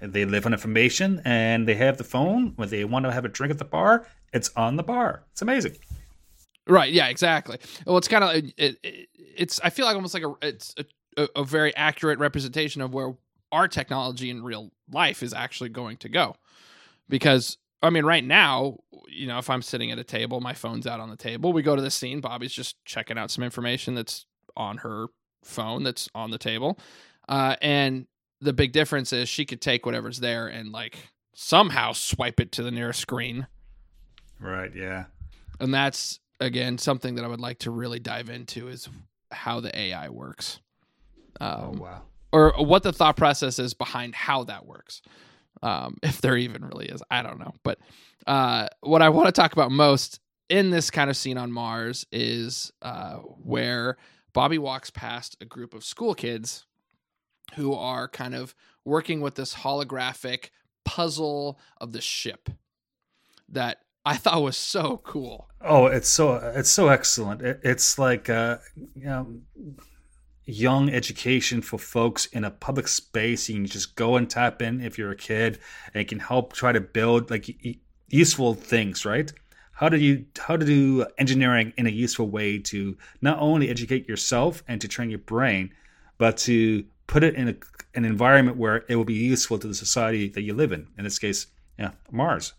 they 0.00 0.24
live 0.24 0.46
on 0.46 0.52
information 0.52 1.20
and 1.24 1.66
they 1.66 1.74
have 1.74 1.96
the 1.96 2.04
phone 2.04 2.52
when 2.56 2.68
they 2.68 2.84
want 2.84 3.04
to 3.04 3.12
have 3.12 3.24
a 3.24 3.28
drink 3.28 3.50
at 3.50 3.58
the 3.58 3.64
bar 3.64 4.06
it's 4.32 4.50
on 4.56 4.76
the 4.76 4.82
bar 4.82 5.24
it's 5.32 5.42
amazing 5.42 5.76
Right. 6.66 6.92
Yeah. 6.92 7.08
Exactly. 7.08 7.58
Well, 7.86 7.98
it's 7.98 8.08
kind 8.08 8.24
of 8.24 8.30
it, 8.56 8.78
it, 8.82 9.08
It's. 9.36 9.60
I 9.62 9.70
feel 9.70 9.84
like 9.86 9.96
almost 9.96 10.14
like 10.14 10.22
a. 10.22 10.34
It's 10.40 10.74
a, 11.16 11.28
a 11.36 11.44
very 11.44 11.74
accurate 11.76 12.18
representation 12.18 12.80
of 12.80 12.94
where 12.94 13.14
our 13.52 13.68
technology 13.68 14.30
in 14.30 14.42
real 14.42 14.72
life 14.90 15.22
is 15.22 15.32
actually 15.34 15.68
going 15.68 15.98
to 15.98 16.08
go, 16.08 16.34
because 17.08 17.58
I 17.84 17.90
mean, 17.90 18.04
right 18.04 18.24
now, 18.24 18.78
you 19.08 19.26
know, 19.26 19.38
if 19.38 19.50
I'm 19.50 19.62
sitting 19.62 19.90
at 19.90 19.98
a 19.98 20.04
table, 20.04 20.40
my 20.40 20.54
phone's 20.54 20.86
out 20.86 21.00
on 21.00 21.10
the 21.10 21.16
table. 21.16 21.52
We 21.52 21.62
go 21.62 21.76
to 21.76 21.82
the 21.82 21.90
scene. 21.90 22.20
Bobby's 22.20 22.52
just 22.52 22.82
checking 22.84 23.18
out 23.18 23.30
some 23.30 23.44
information 23.44 23.94
that's 23.94 24.26
on 24.56 24.78
her 24.78 25.06
phone 25.42 25.82
that's 25.82 26.08
on 26.14 26.30
the 26.30 26.38
table, 26.38 26.78
uh, 27.28 27.56
and 27.60 28.06
the 28.40 28.52
big 28.52 28.72
difference 28.72 29.12
is 29.12 29.28
she 29.28 29.44
could 29.44 29.60
take 29.60 29.86
whatever's 29.86 30.20
there 30.20 30.46
and 30.46 30.70
like 30.70 30.96
somehow 31.34 31.92
swipe 31.92 32.40
it 32.40 32.52
to 32.52 32.62
the 32.62 32.70
nearest 32.70 33.00
screen 33.00 33.46
right 34.38 34.72
yeah 34.74 35.04
and 35.58 35.72
that's 35.72 36.20
again 36.40 36.78
something 36.78 37.14
that 37.16 37.24
I 37.24 37.28
would 37.28 37.40
like 37.40 37.58
to 37.60 37.70
really 37.70 37.98
dive 37.98 38.28
into 38.28 38.68
is 38.68 38.88
how 39.32 39.60
the 39.60 39.76
AI 39.76 40.10
works, 40.10 40.60
oh 41.40 41.46
um, 41.46 41.78
wow 41.78 42.02
or 42.32 42.52
what 42.58 42.82
the 42.82 42.92
thought 42.92 43.16
process 43.16 43.58
is 43.58 43.74
behind 43.74 44.14
how 44.14 44.44
that 44.44 44.66
works. 44.66 45.02
Um, 45.62 45.96
if 46.02 46.20
there 46.20 46.36
even 46.36 46.64
really 46.64 46.86
is, 46.86 47.02
I 47.10 47.22
don't 47.22 47.38
know. 47.38 47.54
But 47.62 47.78
uh, 48.26 48.68
what 48.80 49.02
I 49.02 49.08
want 49.08 49.26
to 49.26 49.32
talk 49.32 49.52
about 49.52 49.70
most 49.70 50.20
in 50.48 50.70
this 50.70 50.90
kind 50.90 51.10
of 51.10 51.16
scene 51.16 51.38
on 51.38 51.52
Mars 51.52 52.06
is 52.12 52.72
uh, 52.82 53.16
where 53.16 53.96
Bobby 54.32 54.58
walks 54.58 54.90
past 54.90 55.36
a 55.40 55.44
group 55.44 55.74
of 55.74 55.84
school 55.84 56.14
kids 56.14 56.66
who 57.54 57.74
are 57.74 58.08
kind 58.08 58.34
of 58.34 58.54
working 58.84 59.20
with 59.20 59.36
this 59.36 59.54
holographic 59.54 60.50
puzzle 60.84 61.58
of 61.80 61.92
the 61.92 62.00
ship 62.00 62.50
that 63.48 63.78
I 64.04 64.16
thought 64.16 64.42
was 64.42 64.56
so 64.56 64.98
cool. 64.98 65.48
Oh, 65.60 65.86
it's 65.86 66.08
so 66.08 66.34
it's 66.54 66.70
so 66.70 66.88
excellent. 66.88 67.40
It, 67.40 67.60
it's 67.62 67.98
like 67.98 68.28
uh, 68.28 68.58
you 68.94 69.06
know, 69.06 69.40
young 70.46 70.90
education 70.90 71.62
for 71.62 71.78
folks 71.78 72.26
in 72.26 72.44
a 72.44 72.50
public 72.50 72.88
space. 72.88 73.48
You 73.48 73.56
can 73.56 73.66
just 73.66 73.96
go 73.96 74.16
and 74.16 74.28
tap 74.28 74.60
in 74.60 74.80
if 74.80 74.98
you're 74.98 75.10
a 75.10 75.16
kid, 75.16 75.58
and 75.92 76.00
it 76.00 76.08
can 76.08 76.18
help 76.18 76.52
try 76.52 76.72
to 76.72 76.80
build 76.80 77.30
like 77.30 77.78
useful 78.08 78.54
things, 78.54 79.04
right? 79.04 79.32
How 79.72 79.88
do 79.88 79.96
you 79.96 80.26
how 80.38 80.56
to 80.56 80.64
do 80.64 81.06
engineering 81.18 81.72
in 81.76 81.86
a 81.86 81.90
useful 81.90 82.28
way 82.28 82.58
to 82.58 82.96
not 83.20 83.38
only 83.40 83.68
educate 83.68 84.08
yourself 84.08 84.62
and 84.68 84.80
to 84.80 84.88
train 84.88 85.10
your 85.10 85.18
brain, 85.18 85.72
but 86.18 86.36
to 86.38 86.84
put 87.06 87.24
it 87.24 87.34
in 87.34 87.48
a, 87.48 87.54
an 87.94 88.04
environment 88.04 88.56
where 88.56 88.84
it 88.88 88.96
will 88.96 89.04
be 89.04 89.14
useful 89.14 89.58
to 89.58 89.66
the 89.66 89.74
society 89.74 90.28
that 90.28 90.42
you 90.42 90.54
live 90.54 90.72
in. 90.72 90.86
In 90.96 91.04
this 91.04 91.18
case, 91.18 91.48
yeah, 91.78 91.90
Mars. 92.10 92.52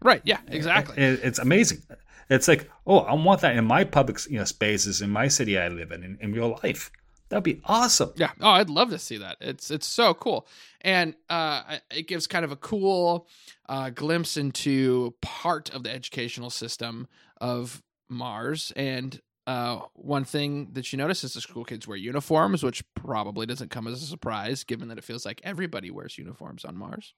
Right. 0.00 0.20
Yeah. 0.24 0.38
Exactly. 0.48 0.96
It, 0.96 1.20
it's 1.22 1.38
amazing. 1.38 1.82
It's 2.30 2.48
like, 2.48 2.70
oh, 2.86 2.98
I 2.98 3.14
want 3.14 3.40
that 3.42 3.56
in 3.56 3.64
my 3.64 3.84
public 3.84 4.18
you 4.30 4.38
know, 4.38 4.44
spaces 4.44 5.02
in 5.02 5.10
my 5.10 5.28
city 5.28 5.58
I 5.58 5.68
live 5.68 5.92
in, 5.92 6.02
in, 6.02 6.18
in 6.20 6.32
real 6.32 6.58
life. 6.62 6.90
That'd 7.32 7.44
be 7.44 7.62
awesome. 7.64 8.12
Yeah. 8.16 8.32
Oh, 8.42 8.50
I'd 8.50 8.68
love 8.68 8.90
to 8.90 8.98
see 8.98 9.16
that. 9.16 9.38
It's 9.40 9.70
it's 9.70 9.86
so 9.86 10.12
cool, 10.12 10.46
and 10.82 11.14
uh, 11.30 11.78
it 11.90 12.06
gives 12.06 12.26
kind 12.26 12.44
of 12.44 12.52
a 12.52 12.56
cool 12.56 13.26
uh, 13.70 13.88
glimpse 13.88 14.36
into 14.36 15.14
part 15.22 15.70
of 15.70 15.82
the 15.82 15.90
educational 15.90 16.50
system 16.50 17.08
of 17.40 17.82
Mars. 18.10 18.70
And 18.76 19.18
uh, 19.46 19.80
one 19.94 20.26
thing 20.26 20.72
that 20.72 20.92
you 20.92 20.98
notice 20.98 21.24
is 21.24 21.32
the 21.32 21.40
school 21.40 21.64
kids 21.64 21.88
wear 21.88 21.96
uniforms, 21.96 22.62
which 22.62 22.84
probably 22.94 23.46
doesn't 23.46 23.70
come 23.70 23.86
as 23.86 24.02
a 24.02 24.06
surprise, 24.06 24.62
given 24.62 24.88
that 24.88 24.98
it 24.98 25.04
feels 25.04 25.24
like 25.24 25.40
everybody 25.42 25.90
wears 25.90 26.18
uniforms 26.18 26.66
on 26.66 26.76
Mars. 26.76 27.14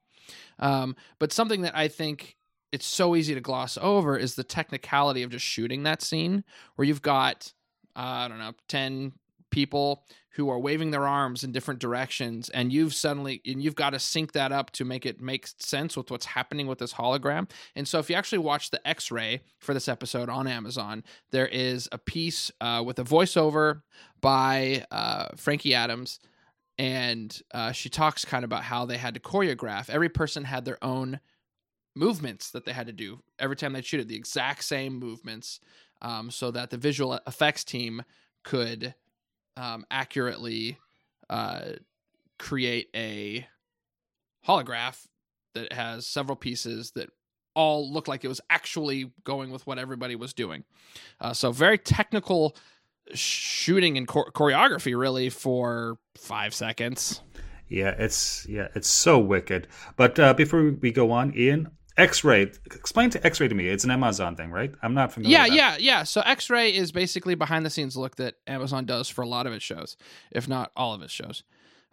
Um, 0.61 0.95
but 1.19 1.33
something 1.33 1.63
that 1.63 1.77
I 1.77 1.89
think 1.89 2.37
it's 2.71 2.87
so 2.87 3.17
easy 3.17 3.35
to 3.35 3.41
gloss 3.41 3.77
over 3.83 4.17
is 4.17 4.37
the 4.37 4.45
technicality 4.45 5.25
of 5.25 5.31
just 5.31 5.45
shooting 5.45 5.83
that 5.83 6.03
scene, 6.03 6.45
where 6.77 6.87
you've 6.87 7.03
got 7.03 7.53
uh, 7.97 8.27
I 8.27 8.29
don't 8.29 8.39
know, 8.39 8.53
10, 8.69 9.13
people 9.55 10.05
who 10.31 10.51
are 10.51 10.59
waving 10.59 10.91
their 10.91 11.07
arms 11.07 11.45
in 11.45 11.53
different 11.53 11.79
directions 11.79 12.49
and 12.49 12.73
you've 12.73 12.93
suddenly 12.93 13.41
and 13.47 13.63
you've 13.63 13.77
got 13.77 13.91
to 13.91 14.01
sync 14.01 14.33
that 14.33 14.51
up 14.51 14.73
to 14.73 14.85
make 14.85 15.07
it 15.07 15.21
make 15.21 15.47
sense 15.61 15.97
with 15.97 16.11
what's 16.11 16.27
happening 16.27 16.67
with 16.67 16.81
this 16.81 16.93
hologram. 16.93 17.49
And 17.77 17.87
so 17.87 18.01
if 18.01 18.11
you 18.11 18.17
actually 18.17 18.39
watch 18.39 18.71
the 18.71 18.85
x-ray 18.87 19.43
for 19.61 19.73
this 19.73 19.87
episode 19.87 20.29
on 20.29 20.49
amazon 20.49 21.05
there 21.31 21.47
is 21.47 21.89
a 21.93 21.99
piece 21.99 22.51
uh, 22.61 22.83
with 22.85 22.99
a 22.99 23.05
voiceover 23.05 23.83
by 24.21 24.85
uh, 24.91 25.29
frankie 25.37 25.73
adams 25.73 26.19
and 26.79 27.41
uh, 27.53 27.71
she 27.71 27.89
talks 27.89 28.25
kind 28.25 28.43
of 28.43 28.49
about 28.49 28.65
how 28.65 28.85
they 28.85 28.99
had 28.99 29.15
to 29.15 29.21
choreograph. 29.21 29.89
Every 29.89 30.09
person 30.09 30.43
had 30.43 30.65
their 30.65 30.83
own 30.83 31.21
movements 31.95 32.51
that 32.51 32.65
they 32.65 32.73
had 32.73 32.89
to 32.89 32.93
do 32.93 33.21
every 33.39 33.55
time 33.55 33.73
they 33.73 33.83
shoot 33.83 34.01
it 34.01 34.09
the 34.09 34.17
exact 34.17 34.65
same 34.65 34.99
movements 34.99 35.61
um, 36.03 36.29
so 36.33 36.51
that 36.51 36.71
the 36.71 36.77
visual 36.77 37.21
effects 37.29 37.63
team 37.63 38.03
could 38.43 38.95
um, 39.57 39.85
accurately 39.91 40.79
uh, 41.31 41.73
create 42.39 42.89
a 42.95 43.47
holograph 44.47 45.07
that 45.55 45.73
has 45.73 46.07
several 46.07 46.37
pieces 46.37 46.93
that 46.95 47.09
all 47.55 47.93
look 47.93 48.09
like 48.09 48.25
it 48.25 48.29
was 48.29 48.41
actually 48.51 49.13
going 49.23 49.51
with 49.51 49.67
what 49.67 49.79
everybody 49.79 50.17
was 50.17 50.33
doing. 50.33 50.65
Uh, 51.21 51.33
so 51.33 51.53
very 51.53 51.79
technical 51.79 52.57
shooting 53.13 53.97
and 53.97 54.09
choreography, 54.09 54.99
really, 54.99 55.31
for 55.31 55.99
five 56.17 56.55
seconds. 56.55 57.21
Yeah, 57.69 57.95
it's 57.99 58.47
yeah, 58.49 58.69
it's 58.75 58.89
so 58.89 59.19
wicked. 59.19 59.69
But 59.97 60.19
uh, 60.19 60.35
before 60.35 60.71
we 60.81 60.91
go 60.91 61.11
on, 61.11 61.37
Ian, 61.37 61.71
X-ray. 61.97 62.43
Explain 62.67 63.11
to 63.11 63.25
X-ray 63.27 63.49
to 63.49 63.55
me. 63.55 63.69
It's 63.69 63.85
an 63.85 63.91
Amazon 63.91 64.37
thing, 64.37 64.51
right? 64.51 64.73
I'm 64.83 64.95
not 64.95 65.13
familiar. 65.13 65.37
Yeah, 65.37 65.47
yeah, 65.47 65.77
yeah. 65.79 66.03
So 66.03 66.21
X-ray 66.23 66.75
is 66.75 66.93
basically 66.93 67.35
behind 67.35 67.65
the 67.65 67.71
scenes 67.71 67.97
look 67.97 68.17
that 68.17 68.35
Amazon 68.47 68.85
does 68.85 69.09
for 69.09 69.23
a 69.23 69.29
lot 69.29 69.47
of 69.47 69.53
its 69.53 69.65
shows, 69.65 69.97
if 70.33 70.49
not 70.49 70.73
all 70.77 70.93
of 70.95 71.03
its 71.03 71.13
shows. 71.13 71.45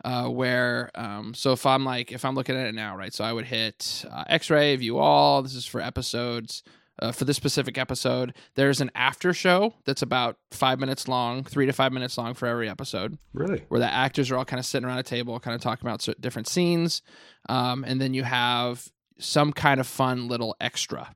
Uh, 0.04 0.28
where 0.28 0.90
um, 0.96 1.36
so 1.36 1.52
if 1.52 1.64
I'm 1.64 1.86
like 1.86 2.12
if 2.12 2.26
I'm 2.26 2.34
looking 2.34 2.56
at 2.56 2.66
it 2.66 2.74
now, 2.74 2.98
right? 2.98 3.14
So 3.14 3.24
I 3.24 3.32
would 3.32 3.46
hit 3.46 4.04
uh, 4.12 4.24
X-ray 4.28 4.76
view 4.78 4.98
all. 4.98 5.44
This 5.44 5.54
is 5.54 5.66
for 5.66 5.80
episodes. 5.80 6.64
Uh, 7.00 7.12
for 7.12 7.26
this 7.26 7.38
specific 7.38 7.80
episode, 7.80 8.34
there's 8.54 8.80
an 8.80 8.92
after 8.94 9.34
show 9.34 9.74
that's 9.86 10.04
about 10.04 10.38
five 10.52 10.80
minutes 10.80 11.08
long, 11.08 11.44
three 11.44 11.66
to 11.66 11.74
five 11.74 11.92
minutes 11.92 12.16
long 12.16 12.36
for 12.36 12.48
every 12.48 12.70
episode. 12.70 13.18
Really? 13.34 13.64
Where 13.70 13.80
the 13.80 13.92
actors 13.92 14.30
are 14.30 14.38
all 14.38 14.46
kind 14.46 14.60
of 14.60 14.66
sitting 14.68 14.88
around 14.88 15.00
a 15.00 15.04
table, 15.04 15.40
kind 15.40 15.56
of 15.56 15.62
talking 15.62 15.88
about 15.88 16.08
different 16.20 16.48
scenes. 16.48 17.02
Um, 17.50 17.84
and 17.86 18.00
then 18.00 18.14
you 18.14 18.24
have 18.24 18.88
some 19.22 19.54
kind 19.54 19.80
of 19.80 19.88
fun 19.88 20.28
little 20.28 20.56
extra. 20.60 21.16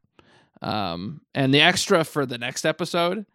Um, 0.62 1.22
and 1.34 1.54
the 1.54 1.62
extra 1.62 2.04
for 2.04 2.26
the 2.26 2.38
next 2.38 2.66
episode 2.66 3.26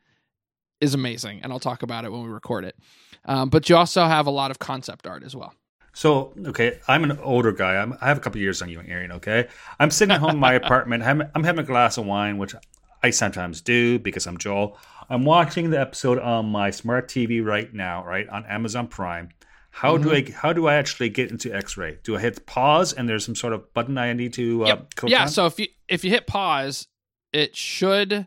is 0.81 0.95
amazing, 0.95 1.41
and 1.43 1.53
I'll 1.53 1.61
talk 1.61 1.83
about 1.83 2.05
it 2.05 2.13
when 2.13 2.23
we 2.23 2.31
record 2.31 2.65
it. 2.65 2.77
Um, 3.25 3.51
but 3.51 3.69
you 3.69 3.77
also 3.77 4.07
have 4.07 4.27
a 4.27 4.31
lot 4.31 4.51
of 4.51 4.59
concept 4.59 5.07
art 5.07 5.23
as 5.23 5.37
well. 5.37 5.55
So, 5.93 6.33
okay, 6.47 6.79
I'm 6.89 7.05
an 7.05 7.19
older 7.19 7.53
guy. 7.53 7.77
I'm, 7.77 7.97
i 8.01 8.07
have 8.07 8.17
a 8.17 8.21
couple 8.21 8.41
years 8.41 8.63
on 8.63 8.69
you, 8.69 8.81
Aaron. 8.87 9.13
Okay, 9.13 9.49
I'm 9.79 9.91
sitting 9.91 10.15
at 10.15 10.21
home 10.21 10.31
in 10.31 10.39
my 10.39 10.55
apartment. 10.63 11.03
I'm, 11.03 11.23
I'm 11.35 11.45
having 11.45 11.63
a 11.63 11.67
glass 11.67 11.99
of 11.99 12.07
wine, 12.07 12.39
which 12.39 12.55
I 13.03 13.11
sometimes 13.11 13.61
do 13.61 13.99
because 13.99 14.27
I'm 14.27 14.39
Joel. 14.39 14.79
I'm 15.09 15.25
watching 15.25 15.71
the 15.71 15.81
episode 15.81 16.19
on 16.19 16.47
my 16.47 16.71
smart 16.71 17.09
TV 17.09 17.45
right 17.45 17.73
now, 17.75 18.05
right 18.05 18.29
on 18.29 18.47
Amazon 18.47 18.87
Prime. 18.87 19.31
How 19.71 19.97
mm-hmm. 19.97 20.09
do 20.09 20.15
I 20.15 20.31
how 20.33 20.53
do 20.53 20.67
I 20.67 20.75
actually 20.75 21.09
get 21.09 21.31
into 21.31 21.55
X-ray? 21.55 21.99
Do 22.03 22.17
I 22.17 22.21
hit 22.21 22.45
pause 22.47 22.93
and 22.93 23.09
there's 23.09 23.25
some 23.25 23.37
sort 23.37 23.53
of 23.53 23.73
button 23.73 23.97
I 23.99 24.13
need 24.13 24.33
to 24.35 24.65
uh, 24.65 24.67
yep. 24.67 24.95
Yeah, 25.05 25.23
on? 25.23 25.29
so 25.29 25.47
if 25.47 25.59
you 25.59 25.69
if 25.89 26.05
you 26.05 26.11
hit 26.11 26.27
pause, 26.27 26.89
it 27.33 27.57
should 27.57 28.27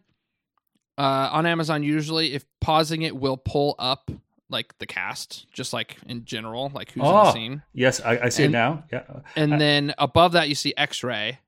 uh, 0.97 1.29
on 1.31 1.45
Amazon 1.45 1.83
usually 1.83 2.33
if 2.33 2.45
pausing 2.61 3.01
it 3.01 3.15
will 3.15 3.37
pull 3.37 3.75
up 3.77 4.09
like 4.49 4.77
the 4.77 4.85
cast, 4.85 5.51
just 5.51 5.73
like 5.73 5.97
in 6.05 6.25
general, 6.25 6.71
like 6.73 6.91
who's 6.91 7.03
oh, 7.03 7.09
in 7.09 7.13
the 7.15 7.29
oh, 7.29 7.33
scene. 7.33 7.63
Yes, 7.73 8.01
I, 8.01 8.19
I 8.19 8.29
see 8.29 8.43
and, 8.43 8.53
it 8.53 8.57
now. 8.57 8.83
Yeah, 8.91 9.03
and 9.35 9.55
I, 9.55 9.57
then 9.57 9.93
above 9.97 10.33
that 10.33 10.47
you 10.49 10.55
see 10.55 10.73
X-ray. 10.77 11.39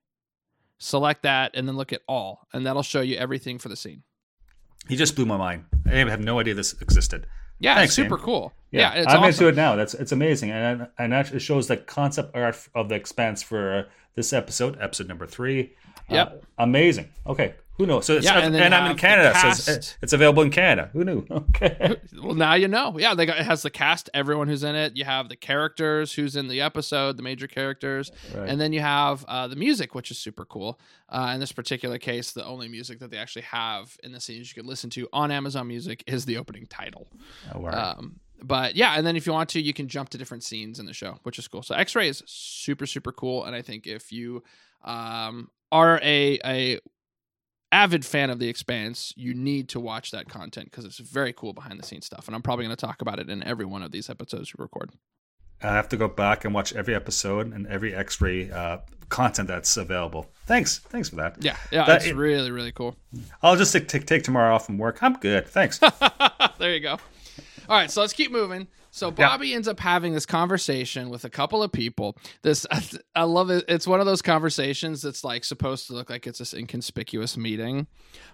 Select 0.78 1.22
that 1.22 1.52
and 1.54 1.66
then 1.66 1.76
look 1.76 1.94
at 1.94 2.02
all, 2.06 2.46
and 2.52 2.66
that'll 2.66 2.82
show 2.82 3.00
you 3.00 3.16
everything 3.16 3.56
for 3.58 3.70
the 3.70 3.76
scene. 3.76 4.02
He 4.88 4.96
just 4.96 5.16
blew 5.16 5.24
my 5.24 5.38
mind. 5.38 5.64
I 5.86 5.94
have 5.94 6.20
no 6.20 6.38
idea 6.38 6.52
this 6.52 6.74
existed. 6.82 7.26
Yeah, 7.58 7.74
Thanks, 7.76 7.94
super 7.94 8.18
cool. 8.18 8.52
Yeah, 8.70 8.94
yeah 8.94 9.00
I'm 9.08 9.20
awesome. 9.20 9.24
into 9.24 9.48
it 9.48 9.56
now. 9.56 9.76
That's 9.76 9.94
it's 9.94 10.12
amazing, 10.12 10.50
and 10.50 10.88
and 10.98 11.12
it 11.12 11.40
shows 11.40 11.68
the 11.68 11.76
concept 11.76 12.36
art 12.36 12.56
of 12.74 12.88
the 12.88 12.94
expanse 12.94 13.42
for 13.42 13.74
uh, 13.74 13.82
this 14.14 14.32
episode, 14.32 14.76
episode 14.80 15.08
number 15.08 15.26
three. 15.26 15.74
Yep, 16.08 16.28
uh, 16.28 16.62
amazing. 16.62 17.08
Okay, 17.26 17.54
who 17.76 17.86
knows? 17.86 18.06
So 18.06 18.18
yeah, 18.18 18.38
and, 18.38 18.56
and 18.56 18.74
I'm 18.74 18.90
in 18.90 18.96
Canada, 18.96 19.38
so 19.38 19.48
it's, 19.48 19.96
it's, 20.00 20.12
available 20.12 20.42
in 20.42 20.50
Canada. 20.50 20.90
Who 20.92 21.04
knew? 21.04 21.26
Okay. 21.56 21.96
well, 22.22 22.34
now 22.34 22.54
you 22.54 22.68
know. 22.68 22.98
Yeah, 22.98 23.14
they 23.14 23.24
got, 23.24 23.38
it 23.38 23.46
has 23.46 23.62
the 23.62 23.70
cast, 23.70 24.10
everyone 24.12 24.48
who's 24.48 24.62
in 24.62 24.74
it. 24.74 24.96
You 24.96 25.04
have 25.04 25.28
the 25.28 25.36
characters, 25.36 26.12
who's 26.12 26.36
in 26.36 26.48
the 26.48 26.60
episode, 26.60 27.16
the 27.16 27.22
major 27.22 27.46
characters, 27.46 28.10
right. 28.34 28.48
and 28.48 28.60
then 28.60 28.72
you 28.72 28.80
have 28.80 29.24
uh, 29.26 29.48
the 29.48 29.56
music, 29.56 29.94
which 29.94 30.10
is 30.10 30.18
super 30.18 30.44
cool. 30.44 30.80
Uh, 31.08 31.32
in 31.34 31.40
this 31.40 31.52
particular 31.52 31.98
case, 31.98 32.32
the 32.32 32.44
only 32.44 32.68
music 32.68 32.98
that 32.98 33.10
they 33.10 33.16
actually 33.16 33.42
have 33.42 33.96
in 34.02 34.12
the 34.12 34.20
scenes 34.20 34.50
you 34.54 34.60
can 34.60 34.68
listen 34.68 34.90
to 34.90 35.08
on 35.12 35.30
Amazon 35.30 35.68
Music 35.68 36.02
is 36.06 36.24
the 36.24 36.36
opening 36.36 36.66
title. 36.66 37.08
Oh, 37.54 37.60
wow. 37.60 37.96
Um, 37.98 38.20
but 38.42 38.76
yeah, 38.76 38.94
and 38.96 39.06
then 39.06 39.16
if 39.16 39.26
you 39.26 39.32
want 39.32 39.50
to, 39.50 39.60
you 39.60 39.72
can 39.72 39.88
jump 39.88 40.10
to 40.10 40.18
different 40.18 40.44
scenes 40.44 40.78
in 40.78 40.86
the 40.86 40.92
show, 40.92 41.18
which 41.22 41.38
is 41.38 41.48
cool. 41.48 41.62
So 41.62 41.74
X-Ray 41.74 42.08
is 42.08 42.22
super 42.26 42.86
super 42.86 43.12
cool, 43.12 43.44
and 43.44 43.54
I 43.54 43.62
think 43.62 43.86
if 43.86 44.12
you 44.12 44.42
um, 44.84 45.50
are 45.72 46.00
a 46.02 46.38
a 46.44 46.80
avid 47.72 48.04
fan 48.04 48.30
of 48.30 48.38
the 48.38 48.48
expanse 48.48 49.12
you 49.16 49.34
need 49.34 49.68
to 49.68 49.80
watch 49.80 50.10
that 50.10 50.28
content 50.28 50.70
because 50.70 50.84
it's 50.84 50.98
very 50.98 51.32
cool 51.32 51.52
behind 51.52 51.78
the 51.80 51.86
scenes 51.86 52.06
stuff 52.06 52.26
and 52.26 52.34
i'm 52.34 52.42
probably 52.42 52.64
going 52.64 52.74
to 52.74 52.80
talk 52.80 53.02
about 53.02 53.18
it 53.18 53.28
in 53.28 53.42
every 53.42 53.64
one 53.66 53.82
of 53.82 53.90
these 53.90 54.08
episodes 54.08 54.52
we 54.56 54.62
record. 54.62 54.90
I 55.62 55.68
have 55.68 55.88
to 55.88 55.96
go 55.96 56.06
back 56.06 56.44
and 56.44 56.52
watch 56.52 56.74
every 56.74 56.94
episode 56.94 57.52
and 57.52 57.66
every 57.66 57.94
x-ray 57.94 58.50
uh, 58.50 58.78
content 59.08 59.48
that's 59.48 59.78
available. 59.78 60.26
Thanks. 60.44 60.80
Thanks 60.80 61.08
for 61.08 61.16
that. 61.16 61.36
Yeah 61.40 61.56
yeah 61.72 61.86
that, 61.86 61.96
it's 61.96 62.06
it, 62.06 62.14
really 62.16 62.50
really 62.50 62.72
cool. 62.72 62.94
I'll 63.42 63.56
just 63.56 63.72
take, 63.72 63.88
take, 63.88 64.06
take 64.06 64.22
tomorrow 64.22 64.54
off 64.54 64.66
from 64.66 64.76
work. 64.76 65.02
I'm 65.02 65.14
good. 65.14 65.46
Thanks. 65.46 65.80
There 66.58 66.72
you 66.72 66.80
go. 66.80 66.92
All 67.68 67.76
right 67.76 67.90
so 67.90 68.00
let's 68.00 68.12
keep 68.12 68.30
moving 68.30 68.66
so 68.96 69.10
Bobby 69.10 69.52
ends 69.52 69.68
up 69.68 69.78
having 69.78 70.14
this 70.14 70.24
conversation 70.24 71.10
with 71.10 71.26
a 71.26 71.28
couple 71.28 71.62
of 71.62 71.70
people. 71.70 72.16
This 72.40 72.66
I 73.14 73.24
love 73.24 73.50
it. 73.50 73.62
It's 73.68 73.86
one 73.86 74.00
of 74.00 74.06
those 74.06 74.22
conversations 74.22 75.02
that's 75.02 75.22
like 75.22 75.44
supposed 75.44 75.86
to 75.88 75.92
look 75.92 76.08
like 76.08 76.26
it's 76.26 76.38
this 76.38 76.54
inconspicuous 76.54 77.36
meeting, 77.36 77.88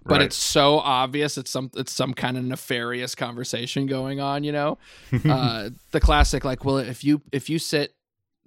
but 0.05 0.19
right. 0.19 0.23
it's 0.23 0.37
so 0.37 0.79
obvious. 0.79 1.37
It's 1.37 1.51
some 1.51 1.73
it's 1.75 1.91
some 1.91 2.15
kind 2.15 2.39
of 2.39 2.45
nefarious 2.45 3.17
conversation 3.17 3.87
going 3.87 4.21
on. 4.21 4.45
You 4.45 4.53
know, 4.53 4.79
uh, 5.29 5.71
the 5.91 5.99
classic 5.99 6.45
like, 6.45 6.65
well, 6.65 6.79
if 6.79 7.03
you 7.03 7.23
if 7.33 7.51
you 7.51 7.59
sit 7.59 7.97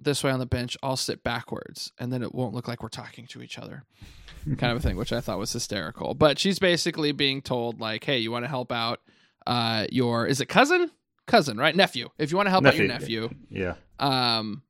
this 0.00 0.24
way 0.24 0.30
on 0.30 0.38
the 0.38 0.46
bench, 0.46 0.74
I'll 0.82 0.96
sit 0.96 1.22
backwards, 1.22 1.92
and 1.98 2.10
then 2.10 2.22
it 2.22 2.34
won't 2.34 2.54
look 2.54 2.66
like 2.66 2.82
we're 2.82 2.88
talking 2.88 3.26
to 3.26 3.42
each 3.42 3.58
other. 3.58 3.84
kind 4.56 4.72
of 4.72 4.78
a 4.78 4.80
thing, 4.80 4.96
which 4.96 5.12
I 5.12 5.20
thought 5.20 5.38
was 5.38 5.52
hysterical. 5.52 6.14
But 6.14 6.38
she's 6.38 6.58
basically 6.58 7.12
being 7.12 7.42
told 7.42 7.78
like, 7.78 8.04
hey, 8.04 8.16
you 8.16 8.30
want 8.30 8.46
to 8.46 8.48
help 8.48 8.72
out 8.72 9.00
uh, 9.46 9.86
your 9.90 10.26
is 10.26 10.40
it 10.40 10.46
cousin? 10.46 10.90
Cousin, 11.26 11.56
right? 11.56 11.74
Nephew. 11.74 12.08
If 12.18 12.30
you 12.30 12.36
want 12.36 12.46
to 12.46 12.50
help 12.50 12.64
nephew. 12.64 12.84
out 12.84 12.88
your 12.88 12.98
nephew, 13.00 13.30
yeah. 13.50 13.74
Um, 13.98 14.62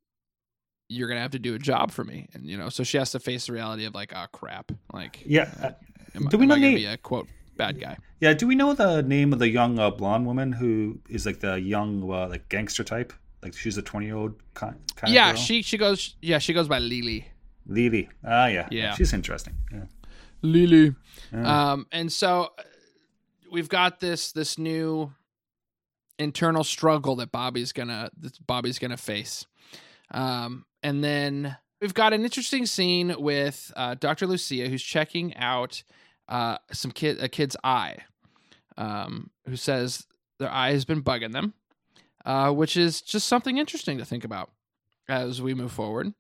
you're 0.88 1.08
gonna 1.08 1.20
have 1.20 1.32
to 1.32 1.38
do 1.38 1.54
a 1.54 1.58
job 1.58 1.90
for 1.90 2.04
me, 2.04 2.28
and 2.32 2.46
you 2.46 2.56
know, 2.56 2.68
so 2.68 2.84
she 2.84 2.96
has 2.98 3.10
to 3.12 3.20
face 3.20 3.46
the 3.46 3.52
reality 3.52 3.84
of 3.86 3.94
like, 3.94 4.12
oh 4.14 4.26
crap, 4.32 4.70
like, 4.92 5.22
yeah. 5.26 5.72
Am, 6.14 6.26
Do 6.26 6.38
we 6.38 6.44
am 6.44 6.48
know 6.48 6.54
I 6.54 6.58
gonna 6.58 6.68
the- 6.70 6.74
be 6.76 6.86
a 6.86 6.96
quote 6.96 7.28
bad 7.56 7.80
guy? 7.80 7.96
Yeah, 8.20 8.32
do 8.32 8.46
we 8.46 8.54
know 8.54 8.72
the 8.72 9.02
name 9.02 9.32
of 9.32 9.38
the 9.38 9.48
young 9.48 9.78
uh, 9.78 9.90
blonde 9.90 10.24
woman 10.26 10.52
who 10.52 10.98
is 11.10 11.26
like 11.26 11.40
the 11.40 11.60
young 11.60 12.02
uh, 12.10 12.28
like 12.28 12.48
gangster 12.48 12.84
type? 12.84 13.12
Like 13.42 13.54
she's 13.54 13.76
a 13.76 13.82
twenty 13.82 14.06
year 14.06 14.16
old 14.16 14.34
kind, 14.54 14.76
kind 14.94 15.12
yeah, 15.12 15.30
of 15.30 15.36
girl? 15.36 15.44
she 15.44 15.62
she 15.62 15.76
goes. 15.76 16.16
Yeah, 16.22 16.38
she 16.38 16.52
goes 16.54 16.68
by 16.68 16.78
Lily. 16.78 17.26
Lily. 17.66 18.08
Ah, 18.24 18.46
yeah, 18.46 18.68
Yeah. 18.70 18.94
she's 18.94 19.12
interesting. 19.12 19.54
Yeah. 19.72 19.84
Lily. 20.42 20.94
Yeah. 21.32 21.72
Um, 21.72 21.86
and 21.92 22.10
so 22.12 22.52
uh, 22.58 22.62
we've 23.50 23.68
got 23.68 23.98
this 24.00 24.32
this 24.32 24.56
new 24.56 25.12
internal 26.18 26.64
struggle 26.64 27.16
that 27.16 27.32
Bobby's 27.32 27.72
gonna 27.72 28.10
that 28.18 28.46
Bobby's 28.46 28.78
gonna 28.78 28.96
face. 28.96 29.46
Um, 30.10 30.64
and 30.82 31.02
then 31.02 31.56
we've 31.80 31.94
got 31.94 32.12
an 32.12 32.24
interesting 32.24 32.66
scene 32.66 33.14
with 33.18 33.72
uh, 33.76 33.94
Dr. 33.94 34.26
Lucia, 34.26 34.68
who's 34.68 34.82
checking 34.82 35.36
out 35.36 35.82
uh, 36.28 36.58
some 36.72 36.90
kid 36.90 37.22
a 37.22 37.28
kid's 37.28 37.56
eye, 37.64 37.98
um, 38.76 39.30
who 39.46 39.56
says 39.56 40.06
their 40.38 40.50
eye 40.50 40.72
has 40.72 40.84
been 40.84 41.02
bugging 41.02 41.32
them, 41.32 41.54
uh, 42.24 42.52
which 42.52 42.76
is 42.76 43.00
just 43.00 43.26
something 43.26 43.58
interesting 43.58 43.98
to 43.98 44.04
think 44.04 44.24
about 44.24 44.50
as 45.08 45.40
we 45.40 45.54
move 45.54 45.72
forward. 45.72 46.12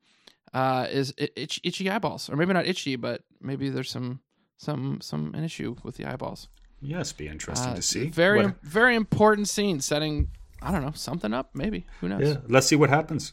Uh, 0.54 0.86
is 0.90 1.12
it 1.18 1.32
itch, 1.36 1.60
itchy 1.64 1.90
eyeballs, 1.90 2.30
or 2.30 2.36
maybe 2.36 2.52
not 2.52 2.66
itchy, 2.66 2.96
but 2.96 3.22
maybe 3.40 3.68
there's 3.68 3.90
some 3.90 4.20
some 4.56 5.00
some 5.00 5.34
an 5.34 5.44
issue 5.44 5.76
with 5.82 5.96
the 5.96 6.04
eyeballs. 6.06 6.48
Yes, 6.86 7.12
be 7.12 7.28
interesting 7.28 7.72
Uh, 7.72 7.76
to 7.76 7.82
see. 7.82 8.08
Very 8.08 8.44
What- 8.46 8.62
very 8.62 8.94
important 8.96 9.48
scene, 9.48 9.80
setting 9.80 10.28
I 10.62 10.72
don't 10.72 10.82
know 10.82 10.92
something 10.94 11.34
up. 11.34 11.50
Maybe 11.54 11.86
who 12.00 12.08
knows? 12.08 12.26
yeah, 12.26 12.36
let's 12.48 12.66
see 12.66 12.76
what 12.76 12.88
happens. 12.90 13.32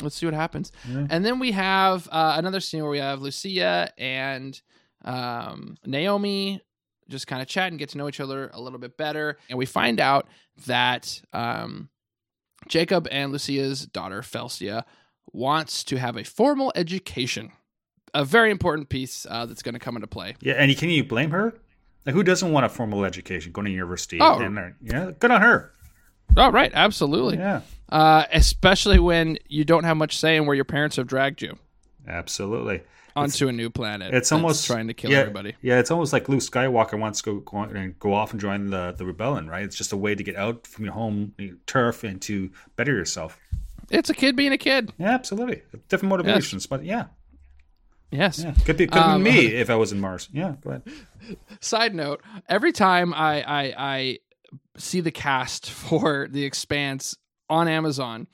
Let's 0.00 0.16
see 0.16 0.26
what 0.26 0.34
happens. 0.34 0.72
Yeah. 0.88 1.06
And 1.10 1.24
then 1.24 1.38
we 1.38 1.52
have 1.52 2.08
uh, 2.10 2.34
another 2.38 2.60
scene 2.60 2.82
where 2.82 2.90
we 2.90 2.98
have 2.98 3.20
Lucia 3.20 3.92
and 3.98 4.60
um, 5.04 5.76
Naomi 5.84 6.60
just 7.08 7.26
kind 7.26 7.40
of 7.40 7.46
chat 7.48 7.68
and 7.70 7.78
get 7.78 7.90
to 7.90 7.98
know 7.98 8.08
each 8.08 8.20
other 8.20 8.50
a 8.52 8.60
little 8.60 8.78
bit 8.78 8.96
better. 8.96 9.38
And 9.48 9.58
we 9.58 9.66
find 9.66 10.00
out 10.00 10.26
that 10.66 11.20
um, 11.32 11.88
Jacob 12.68 13.06
and 13.10 13.32
Lucia's 13.32 13.86
daughter, 13.86 14.22
Felcia, 14.22 14.84
wants 15.32 15.84
to 15.84 15.96
have 15.96 16.16
a 16.16 16.24
formal 16.24 16.72
education. 16.74 17.52
A 18.14 18.24
very 18.24 18.50
important 18.50 18.88
piece 18.88 19.26
uh, 19.28 19.44
that's 19.46 19.62
going 19.62 19.74
to 19.74 19.78
come 19.78 19.94
into 19.96 20.06
play. 20.08 20.36
Yeah, 20.40 20.54
and 20.54 20.74
can 20.76 20.88
you 20.90 21.04
blame 21.04 21.30
her? 21.30 21.54
Like, 22.06 22.14
who 22.14 22.22
doesn't 22.22 22.52
want 22.52 22.64
a 22.64 22.68
formal 22.68 23.04
education, 23.04 23.52
going 23.52 23.64
to 23.66 23.70
university? 23.72 24.18
Oh. 24.20 24.38
and 24.38 24.74
yeah, 24.80 25.10
good 25.18 25.30
on 25.32 25.40
her. 25.42 25.72
Oh, 26.36 26.50
right. 26.50 26.70
Absolutely. 26.72 27.36
Yeah, 27.38 27.62
Uh, 27.88 28.24
especially 28.32 28.98
when 28.98 29.38
you 29.48 29.64
don't 29.64 29.84
have 29.84 29.96
much 29.96 30.16
say 30.18 30.36
in 30.36 30.46
where 30.46 30.54
your 30.54 30.64
parents 30.64 30.96
have 30.96 31.06
dragged 31.06 31.42
you 31.42 31.58
absolutely. 32.06 32.82
onto 33.14 33.48
a 33.48 33.52
new 33.52 33.70
planet. 33.70 34.14
It's 34.14 34.30
almost 34.32 34.66
trying 34.66 34.88
to 34.88 34.94
kill 34.94 35.10
yeah, 35.10 35.18
everybody. 35.18 35.54
Yeah, 35.62 35.78
it's 35.78 35.90
almost 35.90 36.12
like 36.12 36.28
Luke 36.28 36.40
Skywalker 36.40 36.98
wants 36.98 37.22
to 37.22 37.40
go, 37.40 37.40
go 37.40 37.58
and 37.62 37.98
go 37.98 38.12
off 38.14 38.32
and 38.32 38.40
join 38.40 38.70
the 38.70 38.92
the 38.96 39.04
rebellion, 39.06 39.48
right? 39.48 39.64
It's 39.64 39.76
just 39.76 39.92
a 39.92 39.96
way 39.96 40.14
to 40.14 40.22
get 40.22 40.36
out 40.36 40.66
from 40.66 40.84
your 40.84 40.94
home 40.94 41.32
your 41.38 41.56
turf 41.66 42.04
and 42.04 42.20
to 42.22 42.50
better 42.76 42.92
yourself. 42.92 43.38
It's 43.90 44.10
a 44.10 44.14
kid 44.14 44.36
being 44.36 44.52
a 44.52 44.58
kid. 44.58 44.92
Yeah, 44.98 45.10
absolutely. 45.10 45.62
Different 45.88 46.10
motivations, 46.10 46.66
but 46.66 46.84
yeah, 46.84 47.04
Yes. 48.10 48.42
yeah. 48.42 48.54
Could 48.64 48.76
be 48.76 48.86
could 48.86 48.98
Um, 48.98 49.24
been 49.24 49.34
me 49.34 49.46
if 49.54 49.68
I 49.70 49.74
was 49.74 49.92
in 49.92 50.00
Mars. 50.00 50.28
Yeah, 50.32 50.54
go 50.62 50.70
ahead. 50.70 50.82
Side 51.60 51.94
note: 51.94 52.22
Every 52.48 52.72
time 52.72 53.12
I, 53.12 53.42
I 53.42 53.74
I 53.76 54.18
see 54.78 55.00
the 55.00 55.10
cast 55.10 55.70
for 55.70 56.28
The 56.30 56.44
Expanse 56.44 57.16
on 57.48 57.68
Amazon, 57.68 58.26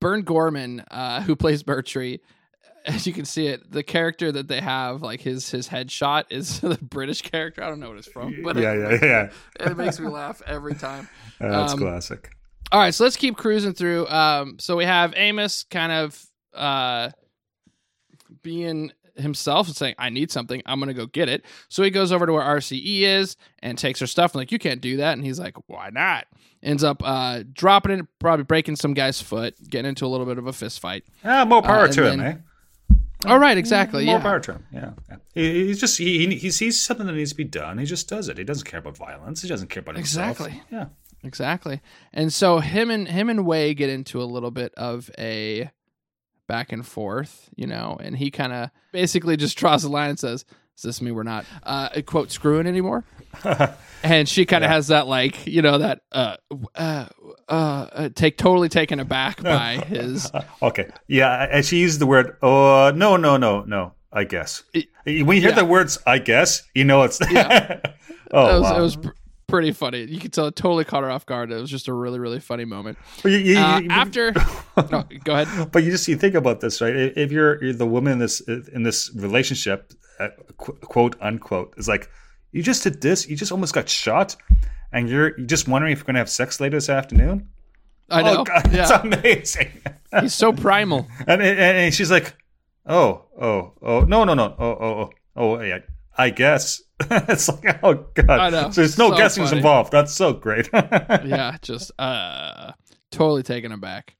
Burn 0.00 0.22
Gorman, 0.22 0.80
uh, 0.90 1.22
who 1.22 1.36
plays 1.36 1.62
Murtry, 1.62 2.20
as 2.86 3.06
you 3.06 3.12
can 3.12 3.24
see 3.24 3.46
it, 3.46 3.70
the 3.70 3.82
character 3.82 4.32
that 4.32 4.48
they 4.48 4.60
have, 4.60 5.02
like 5.02 5.20
his 5.20 5.48
his 5.50 5.68
headshot, 5.68 6.24
is 6.30 6.60
the 6.60 6.76
British 6.82 7.22
character. 7.22 7.62
I 7.62 7.68
don't 7.68 7.80
know 7.80 7.90
what 7.90 7.98
it's 7.98 8.08
from, 8.08 8.42
but 8.42 8.56
yeah, 8.56 8.72
it, 8.72 9.02
yeah, 9.02 9.30
yeah. 9.60 9.66
it 9.70 9.76
makes 9.76 10.00
me 10.00 10.08
laugh 10.08 10.42
every 10.46 10.74
time. 10.74 11.08
That's 11.38 11.72
Um, 11.72 11.78
classic. 11.78 12.30
All 12.70 12.80
right, 12.80 12.92
so 12.92 13.04
let's 13.04 13.16
keep 13.16 13.36
cruising 13.36 13.72
through. 13.72 14.06
Um, 14.08 14.58
so 14.58 14.76
we 14.76 14.84
have 14.84 15.14
Amos 15.16 15.64
kind 15.70 15.90
of 15.92 16.22
uh, 16.52 17.10
being 18.48 18.92
himself 19.16 19.66
and 19.66 19.76
saying, 19.76 19.94
"I 19.98 20.08
need 20.10 20.30
something. 20.30 20.62
I'm 20.64 20.78
gonna 20.80 20.94
go 20.94 21.06
get 21.06 21.28
it." 21.28 21.44
So 21.68 21.82
he 21.82 21.90
goes 21.90 22.12
over 22.12 22.24
to 22.26 22.32
where 22.32 22.42
RCE 22.42 23.02
is 23.02 23.36
and 23.60 23.76
takes 23.76 24.00
her 24.00 24.06
stuff. 24.06 24.32
And 24.32 24.40
like, 24.40 24.52
you 24.52 24.58
can't 24.58 24.80
do 24.80 24.96
that. 24.98 25.12
And 25.12 25.24
he's 25.24 25.38
like, 25.38 25.54
"Why 25.68 25.90
not?" 25.90 26.26
Ends 26.62 26.82
up 26.82 27.02
uh, 27.04 27.42
dropping 27.52 27.98
it, 27.98 28.06
probably 28.18 28.44
breaking 28.44 28.76
some 28.76 28.94
guy's 28.94 29.20
foot, 29.20 29.54
getting 29.68 29.88
into 29.90 30.06
a 30.06 30.08
little 30.08 30.26
bit 30.26 30.38
of 30.38 30.46
a 30.46 30.52
fist 30.52 30.80
fight. 30.80 31.04
Ah, 31.24 31.44
more 31.44 31.62
power 31.62 31.84
and 31.84 31.92
to 31.94 32.06
him, 32.10 32.18
then- 32.18 32.26
eh? 32.26 32.36
All 33.26 33.38
right, 33.40 33.58
exactly. 33.58 34.04
More 34.06 34.16
Yeah, 34.18 34.22
power 34.22 34.40
to 34.40 34.52
him. 34.52 34.66
Yeah. 34.72 34.90
He, 35.34 35.66
he's 35.66 35.80
just 35.80 35.98
he, 35.98 36.26
he 36.28 36.36
he 36.36 36.50
sees 36.52 36.80
something 36.80 37.04
that 37.06 37.12
needs 37.14 37.30
to 37.30 37.36
be 37.36 37.44
done. 37.44 37.78
He 37.78 37.84
just 37.84 38.08
does 38.08 38.28
it. 38.28 38.38
He 38.38 38.44
doesn't 38.44 38.64
care 38.64 38.78
about 38.78 38.96
violence. 38.96 39.42
He 39.42 39.48
doesn't 39.48 39.68
care 39.70 39.80
about 39.80 39.96
himself. 39.96 40.30
Exactly. 40.40 40.62
Yeah. 40.70 40.86
exactly. 41.24 41.80
And 42.12 42.32
so 42.32 42.60
him 42.60 42.90
and 42.90 43.08
him 43.08 43.28
and 43.28 43.44
Wei 43.44 43.74
get 43.74 43.90
into 43.90 44.22
a 44.22 44.24
little 44.24 44.52
bit 44.52 44.72
of 44.76 45.10
a 45.18 45.70
back 46.48 46.72
and 46.72 46.84
forth, 46.84 47.48
you 47.54 47.66
know, 47.68 47.96
and 48.00 48.16
he 48.16 48.32
kind 48.32 48.52
of 48.52 48.70
basically 48.90 49.36
just 49.36 49.56
draws 49.56 49.84
a 49.84 49.88
line 49.88 50.10
and 50.10 50.18
says, 50.18 50.44
"Does 50.74 50.82
this 50.82 51.00
mean 51.00 51.14
we're 51.14 51.22
not 51.22 51.44
uh, 51.62 51.90
quote 52.04 52.32
screwing 52.32 52.66
anymore?" 52.66 53.04
and 54.02 54.28
she 54.28 54.44
kind 54.46 54.64
of 54.64 54.70
has 54.70 54.88
that 54.88 55.06
like, 55.06 55.46
you 55.46 55.62
know, 55.62 55.78
that 55.78 56.00
uh, 56.10 56.36
uh, 56.74 57.06
uh, 57.48 57.52
uh, 57.52 58.08
take 58.14 58.36
totally 58.38 58.68
taken 58.68 58.98
aback 58.98 59.40
by 59.42 59.76
his. 59.76 60.30
Okay. 60.62 60.88
Yeah, 61.06 61.46
and 61.50 61.64
she 61.64 61.78
used 61.78 62.00
the 62.00 62.06
word. 62.06 62.36
Oh 62.42 62.90
no, 62.94 63.16
no, 63.16 63.36
no, 63.36 63.62
no. 63.62 63.92
I 64.10 64.24
guess 64.24 64.62
It- 64.72 64.88
when 65.04 65.36
you 65.36 65.42
hear 65.42 65.50
yeah. 65.50 65.56
the 65.56 65.64
words, 65.64 65.98
I 66.06 66.18
guess 66.18 66.62
you 66.74 66.84
know 66.84 67.02
it's. 67.02 67.20
Yeah. 67.30 67.80
oh 68.32 68.56
it 68.56 68.60
was, 68.60 68.62
wow. 68.62 68.78
it 68.78 68.80
was 68.80 68.98
pretty 69.48 69.72
funny. 69.72 70.04
You 70.04 70.20
could 70.20 70.32
tell 70.32 70.46
it 70.46 70.54
totally 70.56 70.84
caught 70.84 71.02
her 71.02 71.10
off 71.10 71.26
guard. 71.26 71.50
It 71.50 71.56
was 71.60 71.70
just 71.70 71.88
a 71.88 71.92
really 71.92 72.18
really 72.20 72.38
funny 72.38 72.64
moment. 72.64 72.98
You- 73.24 73.30
you- 73.32 73.58
Uh, 73.58 73.80
you- 73.80 73.88
after, 73.90 74.32
no, 74.92 75.04
go 75.24 75.34
ahead. 75.40 75.72
but 75.72 75.82
you 75.82 75.90
just 75.90 76.06
you 76.06 76.16
think 76.16 76.34
about 76.34 76.60
this, 76.60 76.80
right? 76.80 76.94
If 76.94 77.32
you're, 77.32 77.62
you're 77.64 77.72
the 77.72 77.86
woman 77.86 78.12
in 78.12 78.18
this 78.18 78.40
in 78.40 78.82
this 78.84 79.10
relationship, 79.16 79.92
uh, 80.20 80.28
qu- 80.58 80.74
quote 80.82 81.16
unquote, 81.20 81.74
it's 81.76 81.88
like 81.88 82.08
you 82.52 82.62
just 82.62 82.82
did 82.84 83.00
this. 83.00 83.28
You 83.28 83.36
just 83.36 83.50
almost 83.50 83.74
got 83.74 83.88
shot, 83.88 84.36
and 84.92 85.08
you're, 85.08 85.36
you're 85.38 85.46
just 85.46 85.66
wondering 85.66 85.92
if 85.92 85.98
you're 85.98 86.04
gonna 86.06 86.18
have 86.20 86.30
sex 86.30 86.60
later 86.60 86.76
this 86.76 86.88
afternoon. 86.90 87.48
I 88.10 88.22
know. 88.22 88.38
Oh 88.40 88.44
God, 88.44 88.62
it's 88.72 88.90
amazing. 88.90 89.70
he's 90.20 90.34
so 90.34 90.52
primal. 90.52 91.06
and, 91.26 91.42
and 91.42 91.58
and 91.58 91.94
she's 91.94 92.10
like, 92.10 92.34
oh 92.86 93.24
oh 93.40 93.72
oh 93.82 94.00
no 94.00 94.24
no 94.24 94.34
no 94.34 94.54
oh 94.58 94.76
oh 94.80 95.10
oh 95.36 95.54
oh 95.56 95.60
yeah. 95.62 95.78
I 96.18 96.30
guess 96.30 96.82
it's 97.00 97.48
like 97.48 97.78
oh 97.82 98.06
god. 98.14 98.74
So 98.74 98.80
there's 98.80 98.98
no 98.98 99.10
So 99.10 99.16
guessings 99.16 99.50
funny. 99.50 99.58
involved. 99.60 99.92
That's 99.92 100.12
so 100.12 100.32
great. 100.32 100.68
yeah, 100.74 101.56
just 101.62 101.92
uh 101.98 102.72
totally 103.12 103.42
taken 103.44 103.70
aback. 103.72 104.16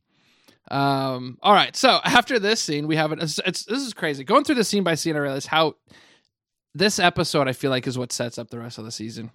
Um 0.71 1.39
all 1.43 1.53
right. 1.53 1.75
So 1.75 1.99
after 2.05 2.39
this 2.39 2.61
scene, 2.63 2.87
we 2.87 2.97
have 2.97 3.13
it 3.13 3.21
it's, 3.23 3.41
it's 3.45 3.65
this 3.65 3.83
is 3.83 3.95
crazy. 3.95 4.23
Going 4.25 4.45
through 4.45 4.55
the 4.57 4.65
scene 4.65 4.85
by 4.85 4.95
scene 4.95 5.17
I 5.17 5.19
realize 5.19 5.47
how 5.47 5.75
this 6.75 6.99
episode 6.99 7.49
I 7.49 7.53
feel 7.53 7.71
like 7.71 7.87
is 7.87 7.99
what 7.99 8.13
sets 8.13 8.39
up 8.39 8.51
the 8.51 8.59
rest 8.59 8.79
of 8.79 8.85
the 8.85 8.93
season. 8.93 9.31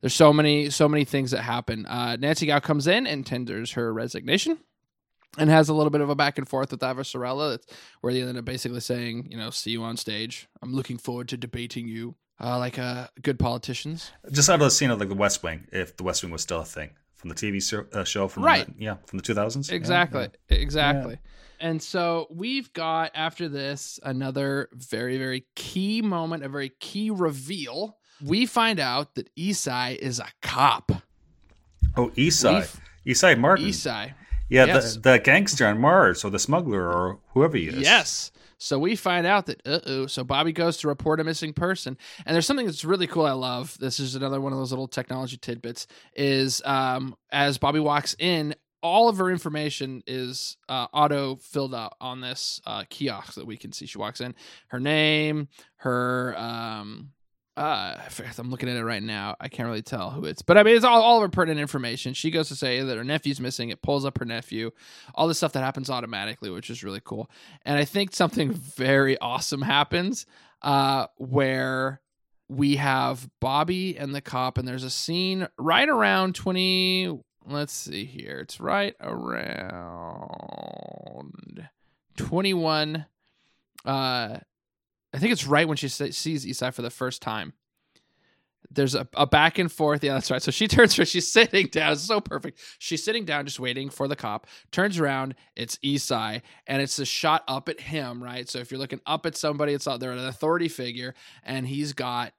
There's 0.00 0.14
so 0.14 0.32
many 0.32 0.68
so 0.70 0.88
many 0.88 1.04
things 1.04 1.30
that 1.30 1.42
happen. 1.42 1.86
Uh 1.86 2.16
Nancy 2.16 2.46
Gao 2.46 2.58
comes 2.60 2.86
in 2.86 3.06
and 3.06 3.24
tenders 3.24 3.72
her 3.72 3.92
resignation 3.92 4.58
and 5.38 5.48
has 5.50 5.68
a 5.68 5.74
little 5.74 5.90
bit 5.90 6.00
of 6.00 6.10
a 6.10 6.14
back 6.14 6.38
and 6.38 6.48
forth 6.48 6.70
with 6.70 6.80
Avasarala 6.80 7.50
that's 7.52 7.66
where 8.00 8.12
they 8.12 8.22
end 8.22 8.36
up 8.38 8.44
basically 8.44 8.80
saying, 8.80 9.28
you 9.30 9.36
know, 9.36 9.50
see 9.50 9.70
you 9.70 9.82
on 9.82 9.96
stage. 9.96 10.48
I'm 10.62 10.72
looking 10.74 10.98
forward 10.98 11.28
to 11.28 11.36
debating 11.36 11.86
you. 11.88 12.14
Uh, 12.42 12.56
like 12.58 12.78
uh, 12.78 13.06
good 13.20 13.38
politicians. 13.38 14.12
Just 14.32 14.48
out 14.48 14.54
of 14.54 14.60
the 14.60 14.70
scene 14.70 14.90
of 14.90 14.98
like 14.98 15.10
the 15.10 15.14
West 15.14 15.42
Wing, 15.42 15.66
if 15.72 15.96
the 15.98 16.04
West 16.04 16.22
Wing 16.22 16.32
was 16.32 16.40
still 16.40 16.60
a 16.60 16.64
thing 16.64 16.88
from 17.14 17.28
the 17.28 17.34
TV 17.34 17.60
uh, 17.94 18.02
show 18.04 18.28
from 18.28 18.44
Right. 18.44 18.66
the, 18.66 18.82
yeah 18.82 18.96
from 19.06 19.18
the 19.18 19.22
2000s. 19.22 19.68
Yeah, 19.68 19.76
Exactly. 19.76 20.28
yeah. 20.48 20.56
Exactly. 20.56 21.18
And 21.60 21.82
so 21.82 22.26
we've 22.30 22.72
got 22.72 23.10
after 23.14 23.46
this 23.50 24.00
another 24.02 24.70
very, 24.72 25.18
very 25.18 25.44
key 25.54 26.00
moment, 26.00 26.42
a 26.42 26.48
very 26.48 26.70
key 26.80 27.10
reveal. 27.10 27.98
We 28.24 28.46
find 28.46 28.80
out 28.80 29.14
that 29.16 29.28
Esai 29.36 29.96
is 29.98 30.18
a 30.18 30.28
cop. 30.40 30.92
Oh, 31.96 32.08
Eastside, 32.16 32.74
Eastside 33.06 33.38
Martin. 33.38 33.66
Esai. 33.66 34.14
Yeah, 34.50 34.66
yes. 34.66 34.94
the, 34.94 35.00
the 35.00 35.18
gangster 35.18 35.66
on 35.66 35.80
Mars 35.80 36.24
or 36.24 36.30
the 36.30 36.38
smuggler 36.38 36.92
or 36.92 37.18
whoever 37.32 37.56
he 37.56 37.68
is. 37.68 37.80
Yes. 37.80 38.32
So 38.58 38.78
we 38.78 38.94
find 38.94 39.26
out 39.26 39.46
that 39.46 39.62
uh 39.66 39.80
oh. 39.86 40.06
So 40.06 40.22
Bobby 40.22 40.52
goes 40.52 40.76
to 40.78 40.88
report 40.88 41.18
a 41.18 41.24
missing 41.24 41.54
person, 41.54 41.96
and 42.26 42.34
there's 42.34 42.44
something 42.44 42.66
that's 42.66 42.84
really 42.84 43.06
cool. 43.06 43.24
I 43.24 43.32
love. 43.32 43.78
This 43.78 43.98
is 43.98 44.14
another 44.16 44.38
one 44.40 44.52
of 44.52 44.58
those 44.58 44.70
little 44.70 44.88
technology 44.88 45.38
tidbits. 45.38 45.86
Is 46.14 46.60
um 46.66 47.16
as 47.32 47.56
Bobby 47.56 47.80
walks 47.80 48.14
in, 48.18 48.54
all 48.82 49.08
of 49.08 49.16
her 49.16 49.30
information 49.30 50.02
is 50.06 50.58
uh, 50.68 50.88
auto 50.92 51.36
filled 51.36 51.74
out 51.74 51.94
on 52.00 52.20
this 52.20 52.60
uh, 52.66 52.84
kiosk 52.90 53.34
that 53.34 53.46
we 53.46 53.56
can 53.56 53.72
see. 53.72 53.86
She 53.86 53.98
walks 53.98 54.20
in, 54.20 54.34
her 54.68 54.80
name, 54.80 55.48
her 55.76 56.34
um. 56.36 57.12
Uh, 57.56 57.96
I'm 58.38 58.50
looking 58.50 58.68
at 58.68 58.76
it 58.76 58.84
right 58.84 59.02
now. 59.02 59.36
I 59.40 59.48
can't 59.48 59.66
really 59.68 59.82
tell 59.82 60.10
who 60.10 60.24
it's, 60.24 60.40
but 60.40 60.56
I 60.56 60.62
mean, 60.62 60.76
it's 60.76 60.84
all, 60.84 61.02
all 61.02 61.16
of 61.16 61.22
her 61.22 61.28
pertinent 61.28 61.60
information. 61.60 62.14
She 62.14 62.30
goes 62.30 62.48
to 62.48 62.56
say 62.56 62.80
that 62.80 62.96
her 62.96 63.04
nephew's 63.04 63.40
missing. 63.40 63.70
It 63.70 63.82
pulls 63.82 64.04
up 64.04 64.18
her 64.18 64.24
nephew, 64.24 64.70
all 65.14 65.28
this 65.28 65.38
stuff 65.38 65.52
that 65.52 65.64
happens 65.64 65.90
automatically, 65.90 66.48
which 66.50 66.70
is 66.70 66.84
really 66.84 67.02
cool. 67.04 67.28
And 67.64 67.76
I 67.76 67.84
think 67.84 68.14
something 68.14 68.52
very 68.52 69.18
awesome 69.18 69.62
happens 69.62 70.26
uh, 70.62 71.08
where 71.16 72.00
we 72.48 72.76
have 72.76 73.28
Bobby 73.40 73.96
and 73.98 74.14
the 74.14 74.20
cop, 74.20 74.58
and 74.58 74.66
there's 74.66 74.84
a 74.84 74.90
scene 74.90 75.48
right 75.58 75.88
around 75.88 76.34
20. 76.34 77.20
Let's 77.46 77.72
see 77.72 78.04
here. 78.04 78.40
It's 78.40 78.60
right 78.60 78.94
around 79.00 79.88
21. 82.16 83.06
Uh, 83.84 84.38
I 85.12 85.18
think 85.18 85.32
it's 85.32 85.46
right 85.46 85.66
when 85.66 85.76
she 85.76 85.88
sees 85.88 86.46
Esai 86.46 86.72
for 86.72 86.82
the 86.82 86.90
first 86.90 87.20
time. 87.22 87.52
There's 88.70 88.94
a, 88.94 89.08
a 89.14 89.26
back 89.26 89.58
and 89.58 89.70
forth. 89.70 90.04
Yeah, 90.04 90.14
that's 90.14 90.30
right. 90.30 90.40
So 90.40 90.52
she 90.52 90.68
turns 90.68 90.94
her, 90.94 91.04
she's 91.04 91.30
sitting 91.30 91.66
down. 91.66 91.92
It's 91.92 92.02
so 92.02 92.20
perfect. 92.20 92.60
She's 92.78 93.02
sitting 93.02 93.24
down, 93.24 93.46
just 93.46 93.58
waiting 93.58 93.90
for 93.90 94.06
the 94.06 94.14
cop. 94.14 94.46
Turns 94.70 94.98
around, 94.98 95.34
it's 95.56 95.76
Esai, 95.78 96.42
and 96.66 96.80
it's 96.80 96.98
a 96.98 97.04
shot 97.04 97.42
up 97.48 97.68
at 97.68 97.80
him, 97.80 98.22
right? 98.22 98.48
So 98.48 98.58
if 98.58 98.70
you're 98.70 98.78
looking 98.78 99.00
up 99.06 99.26
at 99.26 99.36
somebody, 99.36 99.72
it's 99.72 99.86
uh, 99.86 99.92
out 99.92 100.00
there, 100.00 100.12
an 100.12 100.18
authority 100.18 100.68
figure, 100.68 101.14
and 101.42 101.66
he's 101.66 101.92
got 101.92 102.32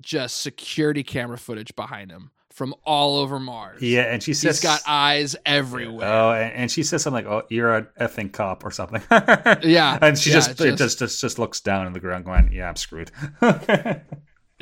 just 0.00 0.40
security 0.40 1.02
camera 1.02 1.38
footage 1.38 1.74
behind 1.74 2.10
him 2.10 2.30
from 2.52 2.74
all 2.84 3.16
over 3.18 3.38
Mars. 3.40 3.80
Yeah, 3.80 4.02
and 4.02 4.22
she 4.22 4.34
says 4.34 4.60
He's 4.60 4.62
got 4.68 4.80
eyes 4.86 5.36
everywhere. 5.46 6.06
Oh, 6.06 6.32
and, 6.32 6.52
and 6.52 6.70
she 6.70 6.82
says 6.82 7.02
something 7.02 7.24
like, 7.24 7.32
"Oh, 7.32 7.46
you're 7.48 7.74
an 7.74 7.86
effing 8.00 8.32
cop" 8.32 8.64
or 8.64 8.70
something. 8.70 9.02
Yeah, 9.62 9.98
and 10.02 10.18
she 10.18 10.30
yeah, 10.30 10.36
just, 10.36 10.56
just- 10.58 10.78
just 10.78 10.98
just 10.98 11.20
just 11.20 11.38
looks 11.38 11.60
down 11.60 11.86
on 11.86 11.92
the 11.92 12.00
ground, 12.00 12.24
going, 12.24 12.52
"Yeah, 12.52 12.68
I'm 12.68 12.76
screwed." 12.76 13.10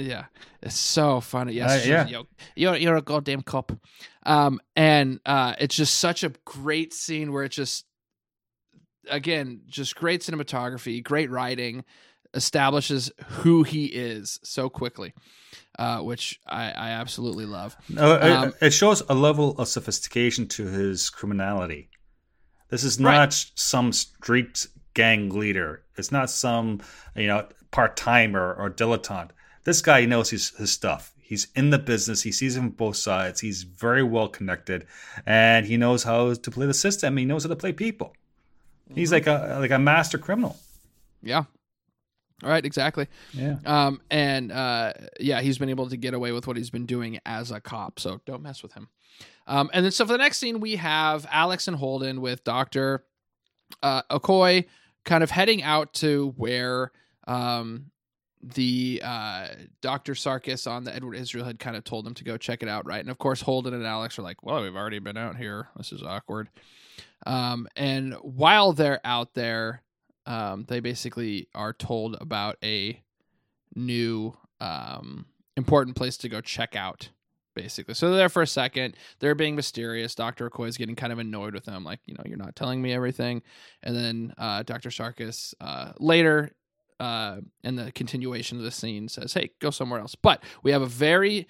Yeah, 0.01 0.27
it's 0.63 0.77
so 0.79 1.21
funny. 1.21 1.55
Yes, 1.55 1.85
Uh, 1.85 1.89
yeah. 1.89 2.07
yo, 2.07 2.27
you're 2.55 2.77
you're 2.77 2.97
a 2.97 3.03
goddamn 3.03 3.43
cop. 3.43 3.73
Um, 4.25 4.61
and 4.77 5.19
uh, 5.27 5.55
it's 5.59 5.75
just 5.75 5.99
such 5.99 6.23
a 6.23 6.33
great 6.45 6.95
scene 6.95 7.33
where 7.33 7.43
it 7.43 7.49
just, 7.51 7.85
again, 9.11 9.63
just 9.67 9.97
great 9.97 10.21
cinematography, 10.21 11.03
great 11.03 11.31
writing, 11.31 11.85
establishes 12.35 13.11
who 13.27 13.63
he 13.63 13.87
is 13.87 14.39
so 14.43 14.69
quickly, 14.69 15.15
uh, 15.79 16.01
which 16.01 16.39
I, 16.47 16.71
I 16.71 16.91
absolutely 16.91 17.47
love. 17.47 17.77
No, 17.89 18.15
it- 18.15 18.23
Um, 18.23 18.53
it 18.61 18.71
shows 18.73 19.03
a 19.09 19.15
level 19.15 19.57
of 19.59 19.69
sophistication 19.69 20.47
to 20.49 20.67
his 20.67 21.11
criminality. 21.11 21.89
This 22.71 22.85
is 22.85 23.01
not 23.01 23.11
Right. 23.19 23.47
some 23.55 23.93
street 23.93 24.67
gang 24.95 25.31
leader. 25.31 25.85
It's 25.97 26.13
not 26.13 26.29
some 26.31 26.81
you 27.17 27.27
know 27.29 27.49
part 27.71 27.97
timer 27.97 28.55
or 28.55 28.69
dilettante. 28.71 29.31
This 29.65 29.81
guy 29.83 30.05
knows 30.05 30.31
his, 30.31 30.51
his 30.51 30.71
stuff. 30.73 31.13
He's 31.21 31.49
in 31.55 31.71
the 31.71 31.79
business. 31.79 32.23
He 32.23 32.33
sees 32.33 32.57
it 32.57 32.61
from 32.61 32.71
both 32.71 32.97
sides. 32.97 33.41
He's 33.41 33.63
very 33.63 34.03
well 34.03 34.29
connected, 34.29 34.87
and 35.27 35.67
he 35.67 35.77
knows 35.77 36.03
how 36.05 36.33
to 36.35 36.51
play 36.51 36.67
the 36.67 36.75
system. 36.75 37.17
He 37.19 37.25
knows 37.27 37.43
how 37.45 37.51
to 37.51 37.57
play 37.57 37.73
people. 37.73 38.15
He's 38.95 39.13
like 39.13 39.27
a 39.27 39.59
like 39.61 39.71
a 39.71 39.79
master 39.79 40.19
criminal. 40.19 40.57
Yeah. 41.23 41.45
All 42.45 42.51
right, 42.51 42.65
exactly. 42.65 43.09
Yeah. 43.33 43.57
Um, 43.67 44.01
and 44.11 44.53
uh, 44.53 44.93
yeah, 45.19 45.41
he's 45.41 45.59
been 45.59 45.71
able 45.71 45.89
to 45.89 45.97
get 45.97 46.15
away 46.15 46.33
with 46.33 46.47
what 46.47 46.57
he's 46.57 46.71
been 46.71 46.87
doing 46.87 47.19
as 47.27 47.51
a 47.51 47.61
cop. 47.61 47.99
So 47.99 48.21
don't 48.27 48.43
mess 48.43 48.63
with 48.63 48.75
him. 48.75 48.89
Um, 49.47 49.71
and 49.73 49.85
then 49.85 49.93
so 49.93 50.07
for 50.07 50.13
the 50.13 50.19
next 50.19 50.39
scene, 50.39 50.61
we 50.61 50.77
have 50.77 51.27
Alex 51.31 51.67
and 51.67 51.77
Holden 51.77 52.21
with 52.21 52.45
Doctor 52.45 53.05
uh, 53.83 54.03
Okoye 54.11 54.67
kind 55.05 55.25
of 55.25 55.31
heading 55.31 55.63
out 55.63 55.93
to 55.95 56.35
where 56.37 56.93
um, 57.27 57.87
the 58.43 59.01
uh, 59.05 59.49
Doctor 59.81 60.13
Sarkis 60.15 60.71
on 60.71 60.85
the 60.85 60.95
Edward 60.95 61.15
Israel 61.15 61.45
had 61.45 61.59
kind 61.59 61.77
of 61.77 61.85
told 61.85 62.07
them 62.07 62.15
to 62.15 62.25
go 62.25 62.37
check 62.37 62.63
it 62.63 62.69
out, 62.69 62.87
right? 62.87 63.01
And 63.01 63.11
of 63.11 63.19
course, 63.19 63.41
Holden 63.41 63.75
and 63.75 63.85
Alex 63.85 64.19
are 64.19 64.23
like, 64.23 64.43
"Well, 64.43 64.63
we've 64.63 64.77
already 64.77 65.01
been 65.01 65.17
out 65.17 65.37
here. 65.37 65.69
This 65.77 65.93
is 65.93 66.03
awkward." 66.03 66.49
Um, 67.27 67.67
and 67.75 68.15
while 68.15 68.73
they're 68.73 69.01
out 69.05 69.35
there, 69.35 69.83
um, 70.29 70.67
they 70.69 70.79
basically 70.79 71.49
are 71.55 71.73
told 71.73 72.17
about 72.21 72.57
a 72.63 73.03
new 73.75 74.37
um, 74.61 75.27
important 75.57 75.97
place 75.97 76.17
to 76.19 76.29
go 76.29 76.41
check 76.41 76.77
out 76.77 77.09
basically. 77.55 77.95
So 77.95 78.09
they're 78.09 78.19
there 78.19 78.29
for 78.29 78.43
a 78.43 78.47
second. 78.47 78.95
They're 79.19 79.35
being 79.35 79.57
mysterious. 79.57 80.15
Dr 80.15 80.49
is 80.61 80.77
getting 80.77 80.95
kind 80.95 81.13
of 81.13 81.19
annoyed 81.19 81.55
with 81.55 81.65
them 81.65 81.83
like 81.83 81.99
you 82.07 82.15
know 82.15 82.23
you're 82.25 82.39
not 82.39 82.55
telling 82.55 82.81
me 82.81 82.93
everything. 82.93 83.43
And 83.83 83.97
then 83.97 84.35
uh, 84.39 84.63
dr 84.63 84.89
sarkis 84.91 85.55
uh, 85.61 85.93
later 85.99 86.53
uh, 87.01 87.39
in 87.65 87.75
the 87.75 87.91
continuation 87.91 88.59
of 88.59 88.65
the 88.65 88.71
scene 88.71 89.09
says 89.09 89.33
hey 89.33 89.51
go 89.61 89.71
somewhere 89.71 89.99
else. 89.99 90.15
But 90.15 90.45
we 90.63 90.71
have 90.73 90.83
a 90.83 90.87
very 90.87 91.49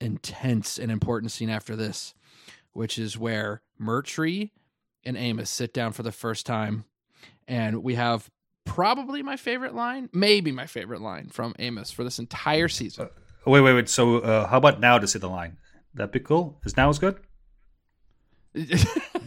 intense 0.00 0.78
and 0.78 0.90
important 0.90 1.30
scene 1.30 1.50
after 1.50 1.76
this 1.76 2.14
which 2.72 2.98
is 2.98 3.16
where 3.16 3.62
Murtry 3.80 4.50
and 5.04 5.16
Amos 5.16 5.48
sit 5.48 5.72
down 5.72 5.92
for 5.92 6.02
the 6.02 6.12
first 6.12 6.44
time 6.44 6.84
and 7.48 7.82
we 7.82 7.94
have 7.94 8.30
probably 8.64 9.22
my 9.22 9.36
favorite 9.36 9.74
line, 9.74 10.08
maybe 10.12 10.52
my 10.52 10.66
favorite 10.66 11.00
line 11.00 11.28
from 11.28 11.54
Amos 11.58 11.90
for 11.90 12.04
this 12.04 12.18
entire 12.18 12.68
season. 12.68 13.08
Wait, 13.46 13.60
wait, 13.60 13.74
wait. 13.74 13.88
So, 13.88 14.18
uh, 14.18 14.46
how 14.46 14.58
about 14.58 14.80
now 14.80 14.98
to 14.98 15.06
say 15.06 15.18
the 15.18 15.28
line? 15.28 15.58
That'd 15.94 16.12
be 16.12 16.20
cool. 16.20 16.60
Is 16.64 16.76
now 16.76 16.88
as 16.88 16.98
good? 16.98 17.18
I, 18.56 18.60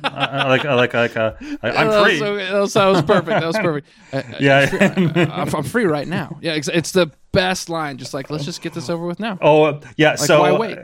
I 0.03 0.47
like, 0.47 0.65
I 0.65 0.73
like, 0.73 0.95
I 0.95 1.01
like. 1.01 1.17
Uh, 1.17 1.33
I, 1.61 1.69
I'm 1.71 2.03
free. 2.05 2.19
so- 2.19 2.35
that, 2.37 2.59
was, 2.85 3.01
perfect. 3.03 3.25
That 3.27 3.45
was 3.45 3.57
perfect. 3.57 3.87
Uh, 4.13 4.17
uh, 4.17 4.21
Yeah. 4.39 4.59
I'm 4.59 4.67
free, 5.13 5.21
I- 5.21 5.41
I'm, 5.41 5.55
I'm 5.55 5.63
free 5.63 5.85
right 5.85 6.07
now. 6.07 6.37
Yeah, 6.41 6.53
it's, 6.53 6.67
it's 6.69 6.91
the 6.91 7.11
best 7.33 7.69
line. 7.69 7.97
Just 7.97 8.13
like 8.13 8.29
let's 8.29 8.45
just 8.45 8.61
get 8.61 8.73
this 8.73 8.89
over 8.89 9.05
with 9.05 9.19
now. 9.19 9.37
Oh, 9.41 9.63
uh, 9.63 9.81
yeah. 9.97 10.15
so, 10.15 10.39
why 10.41 10.51
wait? 10.53 10.77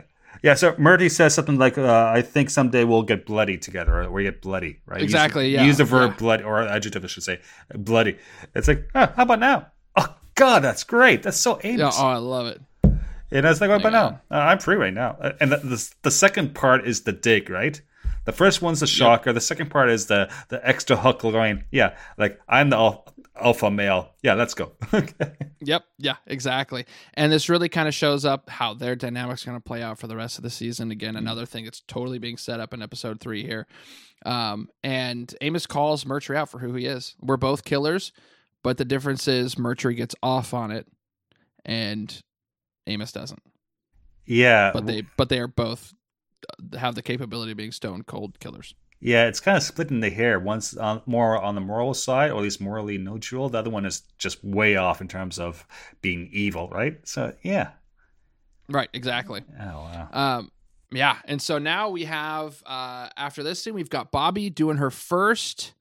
Yeah. 0.44 0.54
So, 0.54 0.72
Murtry 0.74 1.10
says 1.10 1.34
something 1.34 1.58
like, 1.58 1.78
uh, 1.78 2.12
"I 2.14 2.20
think 2.22 2.50
someday 2.50 2.84
we'll 2.84 3.02
get 3.02 3.24
bloody 3.26 3.56
together, 3.58 4.02
or 4.02 4.10
we 4.10 4.24
get 4.24 4.42
bloody." 4.42 4.80
Right? 4.86 5.00
Use- 5.00 5.10
Exactly, 5.10 5.48
yeah, 5.48 5.64
Use 5.64 5.78
the 5.78 5.84
verb 5.84 6.10
yeah. 6.12 6.16
"bloody" 6.18 6.44
or 6.44 6.62
adjective, 6.62 7.02
I 7.02 7.08
should 7.08 7.22
say, 7.24 7.40
bloody. 7.74 8.18
It's 8.54 8.68
like, 8.68 8.88
huh, 8.94 9.08
how 9.16 9.22
about 9.24 9.40
now? 9.40 9.66
Oh 9.96 10.14
God, 10.34 10.60
that's 10.62 10.84
great. 10.84 11.22
That's 11.22 11.38
so 11.40 11.58
Yeah, 11.64 11.90
oh, 11.92 12.06
I 12.06 12.16
love 12.18 12.46
it. 12.46 12.60
And 13.30 13.46
I 13.46 13.50
was 13.50 13.60
like, 13.60 13.70
what 13.70 13.80
about 13.80 13.92
now? 13.92 14.20
Uh, 14.30 14.40
I'm 14.50 14.58
free 14.58 14.76
right 14.76 14.92
now. 14.94 15.16
Uh, 15.20 15.32
And 15.40 15.50
the, 15.50 15.56
the 15.56 15.78
the 16.02 16.10
second 16.10 16.54
part 16.54 16.86
is 16.86 17.00
the 17.02 17.12
dig, 17.12 17.48
right? 17.50 17.80
The 18.26 18.32
first 18.32 18.62
one's 18.62 18.80
the 18.80 18.86
shocker. 18.86 19.32
The 19.32 19.40
second 19.40 19.70
part 19.70 19.88
is 19.90 20.06
the 20.06 20.30
the 20.48 20.60
extra 20.66 20.96
huckle 20.96 21.32
going. 21.32 21.64
Yeah, 21.70 21.96
like 22.18 22.38
I'm 22.48 22.68
the 22.70 22.76
alpha 23.40 23.70
male. 23.70 24.10
Yeah, 24.22 24.34
let's 24.34 24.54
go. 24.54 24.72
Yep. 25.60 25.84
Yeah, 25.98 26.16
exactly. 26.26 26.84
And 27.14 27.32
this 27.32 27.48
really 27.48 27.70
kind 27.70 27.88
of 27.88 27.94
shows 27.94 28.26
up 28.26 28.50
how 28.50 28.74
their 28.74 28.94
dynamics 28.94 29.44
going 29.44 29.56
to 29.56 29.62
play 29.64 29.82
out 29.82 29.98
for 29.98 30.06
the 30.06 30.16
rest 30.16 30.36
of 30.36 30.42
the 30.44 30.50
season. 30.50 30.90
Again, 30.90 31.16
another 31.16 31.46
thing 31.46 31.64
that's 31.64 31.80
totally 31.88 32.18
being 32.18 32.36
set 32.36 32.60
up 32.60 32.74
in 32.74 32.82
episode 32.82 33.18
three 33.18 33.42
here. 33.46 33.66
Um, 34.26 34.68
and 34.82 35.34
Amos 35.40 35.66
calls 35.66 36.04
Murtry 36.04 36.36
out 36.36 36.50
for 36.50 36.58
who 36.58 36.74
he 36.74 36.84
is. 36.84 37.16
We're 37.22 37.38
both 37.38 37.64
killers, 37.64 38.12
but 38.62 38.76
the 38.76 38.84
difference 38.84 39.26
is 39.26 39.54
Murtry 39.54 39.96
gets 39.96 40.14
off 40.22 40.52
on 40.52 40.70
it 40.70 40.86
and 41.64 42.14
Amos 42.86 43.12
doesn't. 43.12 43.42
yeah, 44.26 44.70
But 44.72 44.86
they 44.86 45.04
but 45.16 45.30
they 45.30 45.38
are 45.38 45.48
both 45.48 45.94
uh, 46.74 46.76
have 46.78 46.94
the 46.94 47.02
capability 47.02 47.52
of 47.52 47.56
being 47.56 47.72
stone 47.72 48.02
cold 48.02 48.38
killers. 48.38 48.74
Yeah. 49.04 49.26
It's 49.26 49.40
kind 49.40 49.56
of 49.56 49.62
splitting 49.62 50.00
the 50.00 50.10
hair. 50.10 50.40
One's 50.40 50.76
on, 50.76 51.02
more 51.06 51.40
on 51.40 51.54
the 51.54 51.60
moral 51.60 51.94
side, 51.94 52.30
or 52.30 52.38
at 52.38 52.42
least 52.42 52.60
morally 52.60 52.98
neutral. 52.98 53.48
The 53.48 53.58
other 53.58 53.70
one 53.70 53.84
is 53.84 54.02
just 54.18 54.42
way 54.42 54.76
off 54.76 55.00
in 55.00 55.08
terms 55.08 55.38
of 55.38 55.66
being 56.02 56.28
evil, 56.32 56.68
right? 56.68 56.98
So 57.06 57.34
yeah. 57.42 57.70
Right, 58.68 58.88
exactly. 58.92 59.42
Oh 59.60 59.64
wow. 59.64 60.08
Um, 60.12 60.50
yeah, 60.90 61.18
and 61.24 61.42
so 61.42 61.58
now 61.58 61.90
we 61.90 62.04
have 62.04 62.62
uh, 62.66 63.08
after 63.16 63.42
this 63.42 63.62
scene, 63.62 63.74
we've 63.74 63.90
got 63.90 64.12
Bobby 64.12 64.48
doing 64.48 64.76
her 64.76 64.90
first 64.90 65.74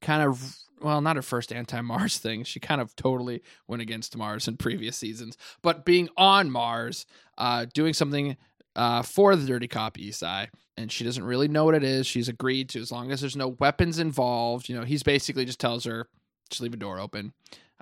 kind 0.00 0.22
of 0.22 0.56
well, 0.80 1.00
not 1.00 1.16
her 1.16 1.22
first 1.22 1.52
anti-Mars 1.52 2.18
thing. 2.20 2.44
She 2.44 2.60
kind 2.60 2.80
of 2.80 2.94
totally 2.96 3.42
went 3.66 3.82
against 3.82 4.16
Mars 4.16 4.48
in 4.48 4.56
previous 4.56 4.96
seasons, 4.96 5.36
but 5.62 5.84
being 5.84 6.08
on 6.16 6.50
Mars, 6.50 7.06
uh, 7.36 7.66
doing 7.74 7.94
something 7.94 8.36
uh, 8.76 9.02
for 9.02 9.36
the 9.36 9.46
dirty 9.46 9.68
cop 9.68 9.96
Esai, 9.98 10.48
and 10.80 10.90
she 10.90 11.04
doesn't 11.04 11.24
really 11.24 11.48
know 11.48 11.66
what 11.66 11.74
it 11.74 11.84
is. 11.84 12.06
She's 12.06 12.28
agreed 12.28 12.70
to 12.70 12.80
as 12.80 12.90
long 12.90 13.12
as 13.12 13.20
there's 13.20 13.36
no 13.36 13.48
weapons 13.48 13.98
involved. 13.98 14.68
You 14.68 14.76
know, 14.76 14.84
he's 14.84 15.02
basically 15.02 15.44
just 15.44 15.60
tells 15.60 15.84
her 15.84 16.08
just 16.48 16.62
leave 16.62 16.72
a 16.72 16.78
door 16.78 16.98
open. 16.98 17.34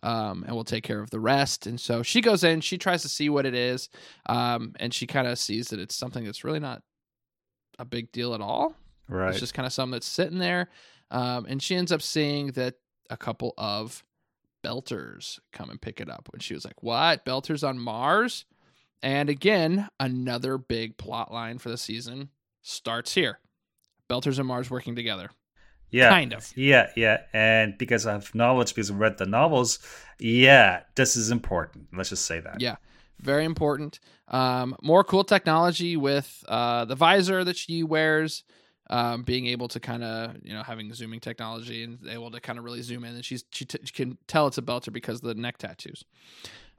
Um, 0.03 0.45
and 0.47 0.55
we'll 0.55 0.65
take 0.65 0.85
care 0.85 1.01
of 1.01 1.11
the 1.11 1.21
rest. 1.21 1.67
And 1.67 1.81
so 1.81 2.03
she 2.03 2.21
goes 2.21 2.45
in, 2.45 2.61
she 2.61 2.79
tries 2.79 3.03
to 3.03 3.09
see 3.09 3.29
what 3.29 3.47
it 3.47 3.55
is, 3.55 3.89
um, 4.27 4.75
and 4.79 4.95
she 4.95 5.09
kind 5.09 5.27
of 5.27 5.41
sees 5.41 5.69
that 5.69 5.81
it's 5.81 5.97
something 5.97 6.25
that's 6.25 6.45
really 6.45 6.61
not 6.61 6.83
a 7.81 7.85
big 7.85 8.13
deal 8.13 8.33
at 8.33 8.41
all. 8.41 8.75
Right. 9.09 9.31
It's 9.31 9.41
just 9.41 9.55
kind 9.55 9.67
of 9.67 9.73
something 9.73 9.93
that's 9.93 10.07
sitting 10.07 10.39
there. 10.39 10.69
Um, 11.11 11.47
and 11.49 11.61
she 11.61 11.75
ends 11.75 11.91
up 11.91 12.03
seeing 12.03 12.49
that 12.53 12.75
a 13.11 13.17
couple 13.17 13.55
of 13.59 14.05
belters 14.65 15.41
come 15.53 15.71
and 15.71 15.81
pick 15.81 16.01
it 16.01 16.11
up. 16.11 16.29
And 16.33 16.43
she 16.43 16.55
was 16.55 16.65
like, 16.65 16.81
What? 16.83 17.25
Belters 17.25 17.67
on 17.67 17.79
Mars? 17.79 18.45
And 19.03 19.29
again, 19.31 19.89
another 19.99 20.59
big 20.59 20.97
plot 20.97 21.33
line 21.33 21.59
for 21.59 21.71
the 21.71 21.79
season 21.79 22.31
starts 22.69 23.15
here. 23.15 23.39
Belters 24.09 24.39
and 24.39 24.47
Mars 24.49 24.71
working 24.71 24.95
together. 24.95 25.31
yeah. 25.91 26.11
Kind 26.11 26.33
of. 26.33 26.51
Yeah, 26.57 26.91
yeah. 26.97 27.23
And 27.33 27.77
because 27.79 28.07
I 28.07 28.13
have 28.13 28.35
knowledge, 28.35 28.75
because 28.75 28.91
I've 28.91 28.99
read 28.99 29.19
the 29.19 29.27
novels, 29.27 29.79
yeah, 30.19 30.83
this 30.95 31.17
is 31.17 31.31
important. 31.31 31.89
Let's 31.97 32.11
just 32.11 32.25
say 32.25 32.41
that. 32.41 32.61
Yeah, 32.61 32.77
very 33.21 33.45
important. 33.45 34.01
Um, 34.29 34.77
more 34.83 35.05
cool 35.05 35.25
technology 35.25 35.97
with 35.97 36.45
uh, 36.49 36.85
the 36.85 36.95
visor 36.95 37.45
that 37.45 37.57
she 37.57 37.83
wears. 37.83 38.45
um, 38.91 39.23
being 39.23 39.47
able 39.47 39.69
to 39.69 39.81
kind 39.81 40.03
of 40.03 40.37
you 40.43 40.53
know 40.55 40.63
having 40.63 40.93
zooming 40.95 41.21
technology 41.21 41.83
and 41.83 41.99
able 42.09 42.31
to 42.31 42.41
kind 42.41 42.59
of 42.59 42.65
really 42.65 42.83
zoom 42.83 43.05
in, 43.05 43.15
and 43.15 43.25
she's 43.25 43.45
she, 43.51 43.65
t- 43.65 43.79
she 43.85 43.93
can 43.93 44.17
tell 44.27 44.47
it's 44.47 44.59
a 44.59 44.63
belter 44.63 44.93
because 44.93 45.17
of 45.17 45.25
the 45.29 45.35
neck 45.35 45.59
tattoos, 45.59 46.05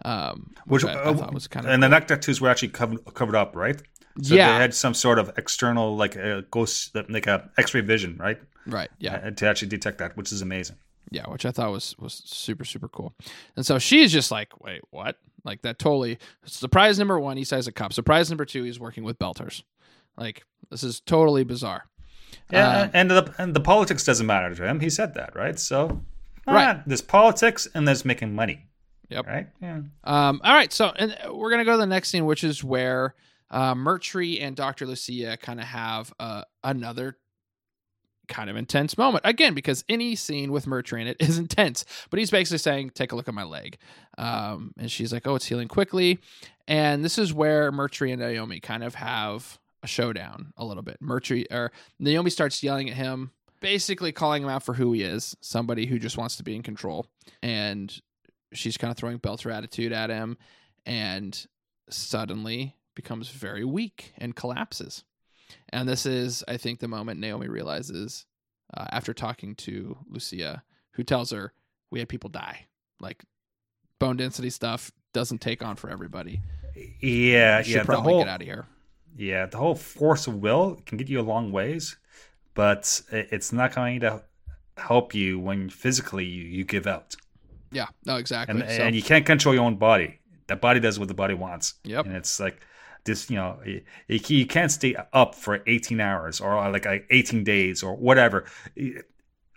um, 0.05 0.51
which, 0.65 0.83
Which 0.83 0.91
I, 0.91 0.99
I 0.99 1.03
uh, 1.03 1.13
thought 1.13 1.33
was 1.33 1.47
kind 1.47 1.65
of 1.65 1.71
and 1.71 1.83
the 1.83 1.89
neck 1.89 2.07
tattoos 2.07 2.41
were 2.41 2.49
actually 2.49 2.69
covered 2.69 3.05
covered 3.13 3.35
up, 3.35 3.55
right? 3.55 3.79
So 4.21 4.35
Yeah. 4.35 4.53
they 4.53 4.59
had 4.61 4.73
some 4.73 4.93
sort 4.93 5.19
of 5.19 5.31
external, 5.37 5.95
like 5.95 6.15
a 6.15 6.43
ghost, 6.51 6.95
like 7.09 7.27
a 7.27 7.49
X-ray 7.57 7.81
vision, 7.81 8.17
right? 8.17 8.39
right, 8.65 8.89
yeah, 8.99 9.15
Uh, 9.15 9.31
to 9.31 9.47
actually 9.47 9.69
detect 9.69 9.97
that, 9.99 10.15
which 10.17 10.31
is 10.31 10.41
amazing. 10.41 10.75
yeah, 11.11 11.25
which 11.29 11.45
I 11.45 11.51
thought 11.51 11.71
was 11.71 11.95
was 11.97 12.21
super 12.25 12.65
super 12.65 12.87
cool. 12.87 13.13
And 13.55 13.65
so 13.65 13.79
she's 13.79 14.11
just 14.11 14.29
like, 14.31 14.59
wait, 14.63 14.81
what? 14.91 15.17
Like 15.45 15.61
that 15.61 15.79
totally 15.79 16.19
surprise 16.45 16.99
number 16.99 17.19
one. 17.19 17.37
He 17.37 17.43
says 17.45 17.65
a 17.67 17.71
cop. 17.71 17.93
Surprise 17.93 18.29
number 18.29 18.45
two. 18.45 18.63
He's 18.63 18.79
working 18.79 19.03
with 19.03 19.17
belters. 19.17 19.63
Like 20.17 20.43
this 20.69 20.83
is 20.83 20.99
totally 20.99 21.43
bizarre. 21.43 21.85
Yeah, 22.51 22.81
Um, 22.81 22.89
and 22.93 23.09
the 23.09 23.33
and 23.37 23.55
the 23.55 23.59
politics 23.61 24.03
doesn't 24.03 24.27
matter 24.27 24.53
to 24.53 24.67
him. 24.67 24.79
He 24.81 24.89
said 24.89 25.13
that, 25.15 25.35
right? 25.35 25.57
So, 25.57 26.03
Right. 26.45 26.77
ah, 26.77 26.83
there's 26.85 27.01
politics 27.01 27.67
and 27.73 27.87
there's 27.87 28.03
making 28.05 28.35
money. 28.35 28.67
Yep. 29.09 29.25
Right. 29.25 29.47
Yeah. 29.61 29.81
Um, 30.03 30.41
all 30.43 30.53
right, 30.53 30.71
so 30.71 30.91
and 30.95 31.15
we're 31.31 31.49
gonna 31.49 31.65
go 31.65 31.71
to 31.71 31.77
the 31.77 31.87
next 31.87 32.09
scene, 32.09 32.25
which 32.25 32.43
is 32.43 32.63
where 32.63 33.15
uh, 33.51 33.75
Murtry 33.75 34.41
and 34.41 34.55
Doctor 34.55 34.85
Lucia 34.85 35.37
kind 35.37 35.59
of 35.59 35.65
have 35.65 36.13
uh, 36.19 36.43
another 36.63 37.17
kind 38.27 38.49
of 38.49 38.55
intense 38.55 38.95
moment 38.97 39.21
again 39.25 39.55
because 39.55 39.83
any 39.89 40.15
scene 40.15 40.51
with 40.51 40.67
Murtry 40.67 41.01
in 41.01 41.07
it 41.07 41.17
is 41.19 41.37
intense. 41.37 41.85
But 42.09 42.19
he's 42.19 42.31
basically 42.31 42.59
saying, 42.59 42.91
"Take 42.91 43.11
a 43.11 43.15
look 43.15 43.27
at 43.27 43.33
my 43.33 43.43
leg," 43.43 43.77
um, 44.17 44.73
and 44.77 44.91
she's 44.91 45.11
like, 45.11 45.27
"Oh, 45.27 45.35
it's 45.35 45.45
healing 45.45 45.67
quickly." 45.67 46.19
And 46.67 47.03
this 47.03 47.17
is 47.17 47.33
where 47.33 47.71
Murtry 47.71 48.11
and 48.11 48.21
Naomi 48.21 48.59
kind 48.59 48.83
of 48.83 48.95
have 48.95 49.59
a 49.81 49.87
showdown 49.87 50.53
a 50.55 50.65
little 50.65 50.83
bit. 50.83 51.01
Murtry 51.01 51.45
or 51.51 51.71
Naomi 51.99 52.29
starts 52.29 52.61
yelling 52.61 52.89
at 52.89 52.95
him, 52.95 53.31
basically 53.59 54.11
calling 54.11 54.43
him 54.43 54.49
out 54.49 54.63
for 54.63 54.75
who 54.75 54.91
he 54.93 55.01
is, 55.01 55.35
somebody 55.41 55.87
who 55.87 55.97
just 55.97 56.17
wants 56.17 56.35
to 56.37 56.43
be 56.43 56.55
in 56.55 56.61
control, 56.61 57.07
and 57.41 57.99
she's 58.53 58.77
kind 58.77 58.91
of 58.91 58.97
throwing 58.97 59.19
belter 59.19 59.53
attitude 59.53 59.91
at 59.91 60.09
him 60.09 60.37
and 60.85 61.45
suddenly 61.89 62.75
becomes 63.01 63.29
very 63.29 63.63
weak 63.63 64.11
and 64.17 64.35
collapses 64.35 65.05
and 65.69 65.87
this 65.87 66.05
is 66.05 66.43
i 66.49 66.57
think 66.57 66.79
the 66.79 66.87
moment 66.87 67.17
naomi 67.17 67.47
realizes 67.47 68.25
uh, 68.75 68.85
after 68.91 69.13
talking 69.13 69.55
to 69.55 69.97
lucia 70.09 70.61
who 70.91 71.03
tells 71.03 71.31
her 71.31 71.53
we 71.91 71.99
had 71.99 72.09
people 72.09 72.29
die 72.29 72.65
like 72.99 73.23
bone 73.99 74.17
density 74.17 74.49
stuff 74.49 74.91
doesn't 75.13 75.39
take 75.39 75.63
on 75.63 75.77
for 75.77 75.89
everybody 75.89 76.41
Yeah. 77.01 77.63
Yeah. 77.65 77.79
The 77.79 77.85
probably 77.85 78.13
whole 78.13 78.23
get 78.23 78.29
out 78.29 78.41
of 78.41 78.47
here 78.47 78.65
yeah 79.15 79.45
the 79.45 79.57
whole 79.57 79.75
force 79.75 80.27
of 80.27 80.35
will 80.35 80.81
can 80.85 80.97
get 80.97 81.07
you 81.07 81.21
a 81.21 81.27
long 81.33 81.51
ways, 81.53 81.95
but 82.53 83.01
it's 83.11 83.53
not 83.53 83.73
going 83.73 84.01
to 84.01 84.23
help 84.75 85.13
you 85.15 85.39
when 85.39 85.69
physically 85.69 86.25
you, 86.25 86.43
you 86.43 86.63
give 86.65 86.85
out, 86.85 87.15
yeah 87.71 87.87
no 88.05 88.17
exactly 88.17 88.59
and 88.59 88.69
so, 88.69 88.83
and 88.83 88.95
you 88.95 89.01
can't 89.01 89.25
control 89.25 89.55
your 89.55 89.63
own 89.63 89.77
body. 89.77 90.19
The 90.47 90.55
body 90.55 90.79
does 90.79 90.97
what 90.99 91.07
the 91.07 91.13
body 91.13 91.35
wants. 91.35 91.75
Yep. 91.83 92.05
And 92.05 92.15
it's 92.15 92.39
like 92.39 92.59
this, 93.05 93.29
you 93.29 93.35
know, 93.37 93.59
you, 93.65 93.81
you 94.07 94.45
can't 94.45 94.71
stay 94.71 94.95
up 95.13 95.35
for 95.35 95.61
18 95.67 95.99
hours 95.99 96.39
or 96.41 96.55
like, 96.71 96.85
like 96.85 97.05
18 97.09 97.43
days 97.43 97.81
or 97.83 97.95
whatever, 97.95 98.45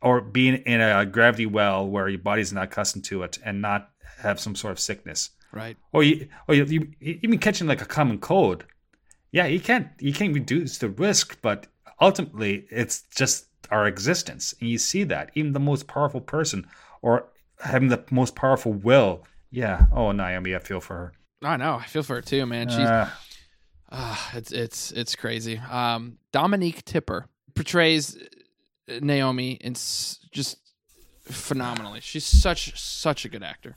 or 0.01 0.21
being 0.21 0.55
in 0.57 0.81
a 0.81 1.07
gravity 1.07 1.47
well 1.47 1.87
where 1.87 2.09
your 2.09 2.19
body's 2.19 2.53
not 2.53 2.65
accustomed 2.65 3.05
to 3.05 3.23
it 3.23 3.39
and 3.45 3.61
not 3.63 3.91
have 4.19 4.41
some 4.41 4.55
sort 4.55 4.73
of 4.73 4.81
sickness. 4.81 5.31
right 5.53 5.77
Or 5.93 6.03
you, 6.03 6.29
or 6.49 6.55
you, 6.55 6.65
you 6.65 7.19
even 7.23 7.39
catching 7.39 7.67
like 7.67 7.83
a 7.83 7.87
common 7.87 8.19
cold. 8.19 8.65
Yeah, 9.33 9.47
you 9.47 9.61
can't 9.61 9.89
you 9.99 10.13
can't 10.13 10.35
reduce 10.35 10.79
the 10.79 10.89
risk, 10.91 11.39
but 11.41 11.67
ultimately 12.01 12.67
it's 12.71 13.03
just 13.15 13.47
our 13.71 13.87
existence, 13.87 14.55
and 14.61 14.69
you 14.69 14.77
see 14.77 15.05
that 15.05 15.31
even 15.35 15.53
the 15.53 15.61
most 15.61 15.87
powerful 15.87 16.21
person 16.21 16.67
or 17.01 17.29
having 17.61 17.89
the 17.89 18.05
most 18.11 18.35
powerful 18.35 18.73
will. 18.73 19.25
Yeah. 19.51 19.87
Oh, 19.93 20.13
Naomi, 20.13 20.55
I 20.55 20.59
feel 20.59 20.81
for 20.81 20.95
her. 20.95 21.13
i 21.45 21.57
know 21.57 21.75
i 21.77 21.87
feel 21.87 22.03
for 22.03 22.15
her 22.17 22.23
too 22.23 22.45
man 22.47 22.69
she's 22.69 22.79
Uh, 22.89 23.09
Ah, 23.95 24.31
it's 24.35 24.53
it's 24.53 24.91
it's 24.93 25.15
crazy. 25.15 25.59
Um, 25.71 26.17
Dominique 26.33 26.83
Tipper 26.85 27.27
portrays 27.55 28.17
uh, 28.89 28.99
Naomi 29.03 29.53
in 29.61 29.73
s- 29.73 30.19
just 30.33 30.57
phenomenally. 31.25 32.01
She's 32.01 32.25
such 32.25 32.79
such 32.81 33.25
a 33.25 33.29
good 33.29 33.43
actor. 33.43 33.77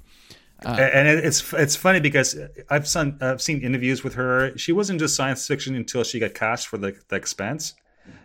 and 0.65 1.07
it's 1.09 1.51
it's 1.53 1.75
funny 1.75 1.99
because 1.99 2.37
I've 2.69 2.87
seen 2.87 3.17
I've 3.21 3.41
seen 3.41 3.61
interviews 3.61 4.03
with 4.05 4.13
her. 4.13 4.57
She 4.57 4.71
wasn't 4.71 4.99
just 4.99 5.15
science 5.15 5.45
fiction 5.45 5.75
until 5.75 6.03
she 6.05 6.19
got 6.19 6.33
cast 6.33 6.67
for 6.67 6.77
the 6.77 6.95
the 7.09 7.17
Expanse. 7.17 7.73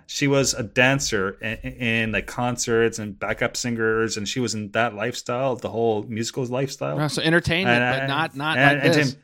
She 0.06 0.26
was 0.28 0.54
a 0.54 0.62
dancer 0.62 1.30
in, 1.40 1.56
in 1.72 2.12
like 2.12 2.26
concerts 2.26 2.98
and 2.98 3.18
backup 3.18 3.56
singers, 3.56 4.16
and 4.16 4.28
she 4.28 4.38
was 4.38 4.54
in 4.54 4.70
that 4.72 4.94
lifestyle, 4.94 5.56
the 5.56 5.70
whole 5.70 6.02
musical 6.04 6.44
lifestyle. 6.44 7.00
Uh, 7.00 7.08
so 7.08 7.22
entertainment, 7.22 7.82
And- 7.82 8.00
but 8.00 8.06
not 8.06 8.36
not 8.36 8.58
and- 8.58 8.78
like 8.78 8.86
and 8.86 8.94
this. 8.94 9.16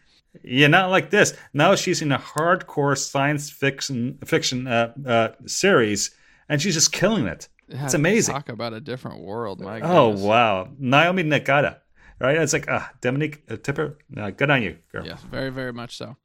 Yeah, 0.42 0.68
not 0.68 0.90
like 0.90 1.10
this. 1.10 1.34
Now 1.52 1.74
she's 1.74 2.02
in 2.02 2.12
a 2.12 2.18
hardcore 2.18 2.96
science 2.96 3.50
fiction 3.50 4.18
fiction 4.24 4.66
uh, 4.66 4.92
uh, 5.06 5.28
series, 5.46 6.10
and 6.48 6.60
she's 6.60 6.74
just 6.74 6.92
killing 6.92 7.26
it. 7.26 7.48
It's 7.68 7.94
amazing. 7.94 8.34
Talk 8.34 8.48
about 8.48 8.72
a 8.72 8.80
different 8.80 9.22
world, 9.22 9.60
my 9.60 9.80
Oh 9.80 10.08
wow, 10.08 10.68
Naomi 10.78 11.24
Nagata, 11.24 11.78
right? 12.20 12.36
It's 12.36 12.52
like 12.52 12.66
ah, 12.68 12.92
Dominique 13.00 13.42
uh, 13.50 13.56
Tipper. 13.56 13.98
Uh, 14.16 14.30
good 14.30 14.50
on 14.50 14.62
you, 14.62 14.78
girl. 14.92 15.04
Yes, 15.04 15.20
very, 15.22 15.50
very 15.50 15.72
much 15.72 15.96
so. 15.96 16.16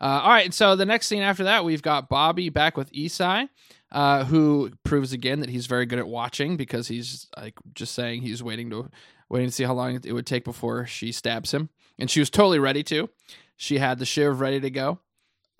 Uh, 0.00 0.20
all 0.22 0.30
right, 0.30 0.54
so 0.54 0.76
the 0.76 0.86
next 0.86 1.08
scene 1.08 1.22
after 1.22 1.44
that, 1.44 1.64
we've 1.64 1.82
got 1.82 2.08
Bobby 2.08 2.50
back 2.50 2.76
with 2.76 2.92
Esai, 2.92 3.48
uh, 3.90 4.24
who 4.24 4.70
proves 4.84 5.12
again 5.12 5.40
that 5.40 5.50
he's 5.50 5.66
very 5.66 5.86
good 5.86 5.98
at 5.98 6.06
watching 6.06 6.56
because 6.56 6.88
he's 6.88 7.26
like 7.36 7.54
just 7.74 7.94
saying 7.94 8.22
he's 8.22 8.42
waiting 8.42 8.70
to 8.70 8.90
waiting 9.28 9.48
to 9.48 9.52
see 9.52 9.64
how 9.64 9.74
long 9.74 10.00
it 10.02 10.12
would 10.12 10.26
take 10.26 10.44
before 10.44 10.86
she 10.86 11.12
stabs 11.12 11.52
him, 11.52 11.68
and 11.98 12.10
she 12.10 12.20
was 12.20 12.30
totally 12.30 12.58
ready 12.58 12.82
to. 12.82 13.08
She 13.58 13.76
had 13.78 13.98
the 13.98 14.06
shiv 14.06 14.40
ready 14.40 14.60
to 14.60 14.70
go, 14.70 15.00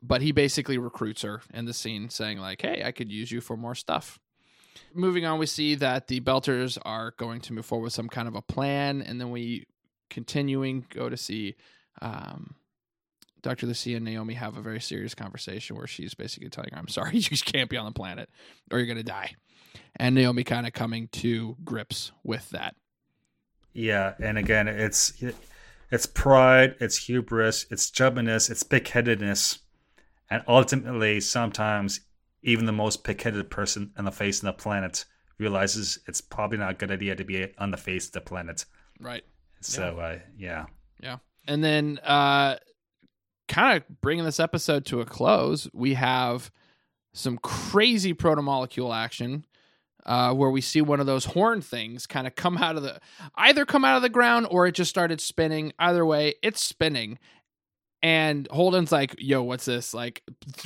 but 0.02 0.22
he 0.22 0.32
basically 0.32 0.78
recruits 0.78 1.20
her 1.22 1.42
in 1.52 1.66
the 1.66 1.74
scene, 1.74 2.08
saying 2.08 2.38
like, 2.38 2.62
"Hey, 2.62 2.82
I 2.82 2.92
could 2.92 3.12
use 3.12 3.30
you 3.30 3.42
for 3.42 3.56
more 3.56 3.74
stuff." 3.74 4.18
Moving 4.94 5.26
on, 5.26 5.38
we 5.38 5.46
see 5.46 5.74
that 5.74 6.06
the 6.06 6.20
Belters 6.20 6.78
are 6.82 7.12
going 7.18 7.40
to 7.42 7.52
move 7.52 7.66
forward 7.66 7.84
with 7.84 7.92
some 7.92 8.08
kind 8.08 8.28
of 8.28 8.34
a 8.34 8.40
plan, 8.40 9.02
and 9.02 9.20
then 9.20 9.30
we 9.30 9.66
continuing 10.08 10.86
go 10.88 11.10
to 11.10 11.16
see 11.16 11.56
um, 12.00 12.54
Dr. 13.42 13.66
Lucia 13.66 13.96
and 13.96 14.04
Naomi 14.04 14.34
have 14.34 14.56
a 14.56 14.60
very 14.60 14.80
serious 14.80 15.14
conversation 15.14 15.76
where 15.76 15.86
she's 15.86 16.14
basically 16.14 16.48
telling 16.48 16.70
her, 16.72 16.78
I'm 16.78 16.88
sorry, 16.88 17.14
you 17.14 17.22
just 17.22 17.44
can't 17.44 17.70
be 17.70 17.76
on 17.76 17.84
the 17.84 17.92
planet 17.92 18.28
or 18.70 18.78
you're 18.78 18.86
going 18.86 18.98
to 18.98 19.02
die. 19.02 19.34
And 19.96 20.14
Naomi 20.14 20.44
kind 20.44 20.66
of 20.66 20.72
coming 20.72 21.08
to 21.08 21.56
grips 21.64 22.12
with 22.22 22.48
that. 22.50 22.76
Yeah, 23.72 24.14
and 24.18 24.38
again, 24.38 24.66
it's 24.66 25.12
it's 25.90 26.06
pride, 26.06 26.76
it's 26.80 27.06
hubris, 27.06 27.66
it's 27.70 27.82
stubbornness, 27.84 28.50
it's 28.50 28.62
pig-headedness, 28.62 29.60
and 30.30 30.42
ultimately, 30.46 31.20
sometimes 31.20 32.00
even 32.42 32.66
the 32.66 32.72
most 32.72 33.04
pig-headed 33.04 33.50
person 33.50 33.92
on 33.96 34.04
the 34.04 34.12
face 34.12 34.38
of 34.38 34.46
the 34.46 34.52
planet 34.52 35.04
realizes 35.38 35.98
it's 36.06 36.20
probably 36.20 36.58
not 36.58 36.70
a 36.70 36.74
good 36.74 36.90
idea 36.90 37.14
to 37.14 37.24
be 37.24 37.52
on 37.58 37.70
the 37.70 37.76
face 37.76 38.06
of 38.06 38.12
the 38.12 38.20
planet. 38.20 38.64
Right. 39.00 39.24
So, 39.60 39.98
uh, 39.98 40.18
yeah. 40.36 40.66
And 41.46 41.64
then, 41.64 41.98
uh, 42.04 42.56
kind 43.48 43.78
of 43.78 44.00
bringing 44.02 44.26
this 44.26 44.38
episode 44.38 44.84
to 44.86 45.00
a 45.00 45.06
close, 45.06 45.66
we 45.72 45.94
have 45.94 46.50
some 47.14 47.38
crazy 47.38 48.12
protomolecule 48.12 48.94
action. 48.94 49.46
Uh, 50.08 50.32
where 50.32 50.48
we 50.48 50.62
see 50.62 50.80
one 50.80 51.00
of 51.00 51.06
those 51.06 51.26
horn 51.26 51.60
things 51.60 52.06
kind 52.06 52.26
of 52.26 52.34
come 52.34 52.56
out 52.56 52.76
of 52.76 52.82
the 52.82 52.98
either 53.34 53.66
come 53.66 53.84
out 53.84 53.94
of 53.96 54.00
the 54.02 54.08
ground 54.08 54.46
or 54.50 54.66
it 54.66 54.72
just 54.72 54.88
started 54.88 55.20
spinning. 55.20 55.70
Either 55.78 56.02
way, 56.06 56.34
it's 56.42 56.64
spinning. 56.64 57.18
And 58.02 58.48
Holden's 58.50 58.90
like, 58.90 59.14
yo, 59.18 59.42
what's 59.42 59.66
this? 59.66 59.92
Like, 59.92 60.22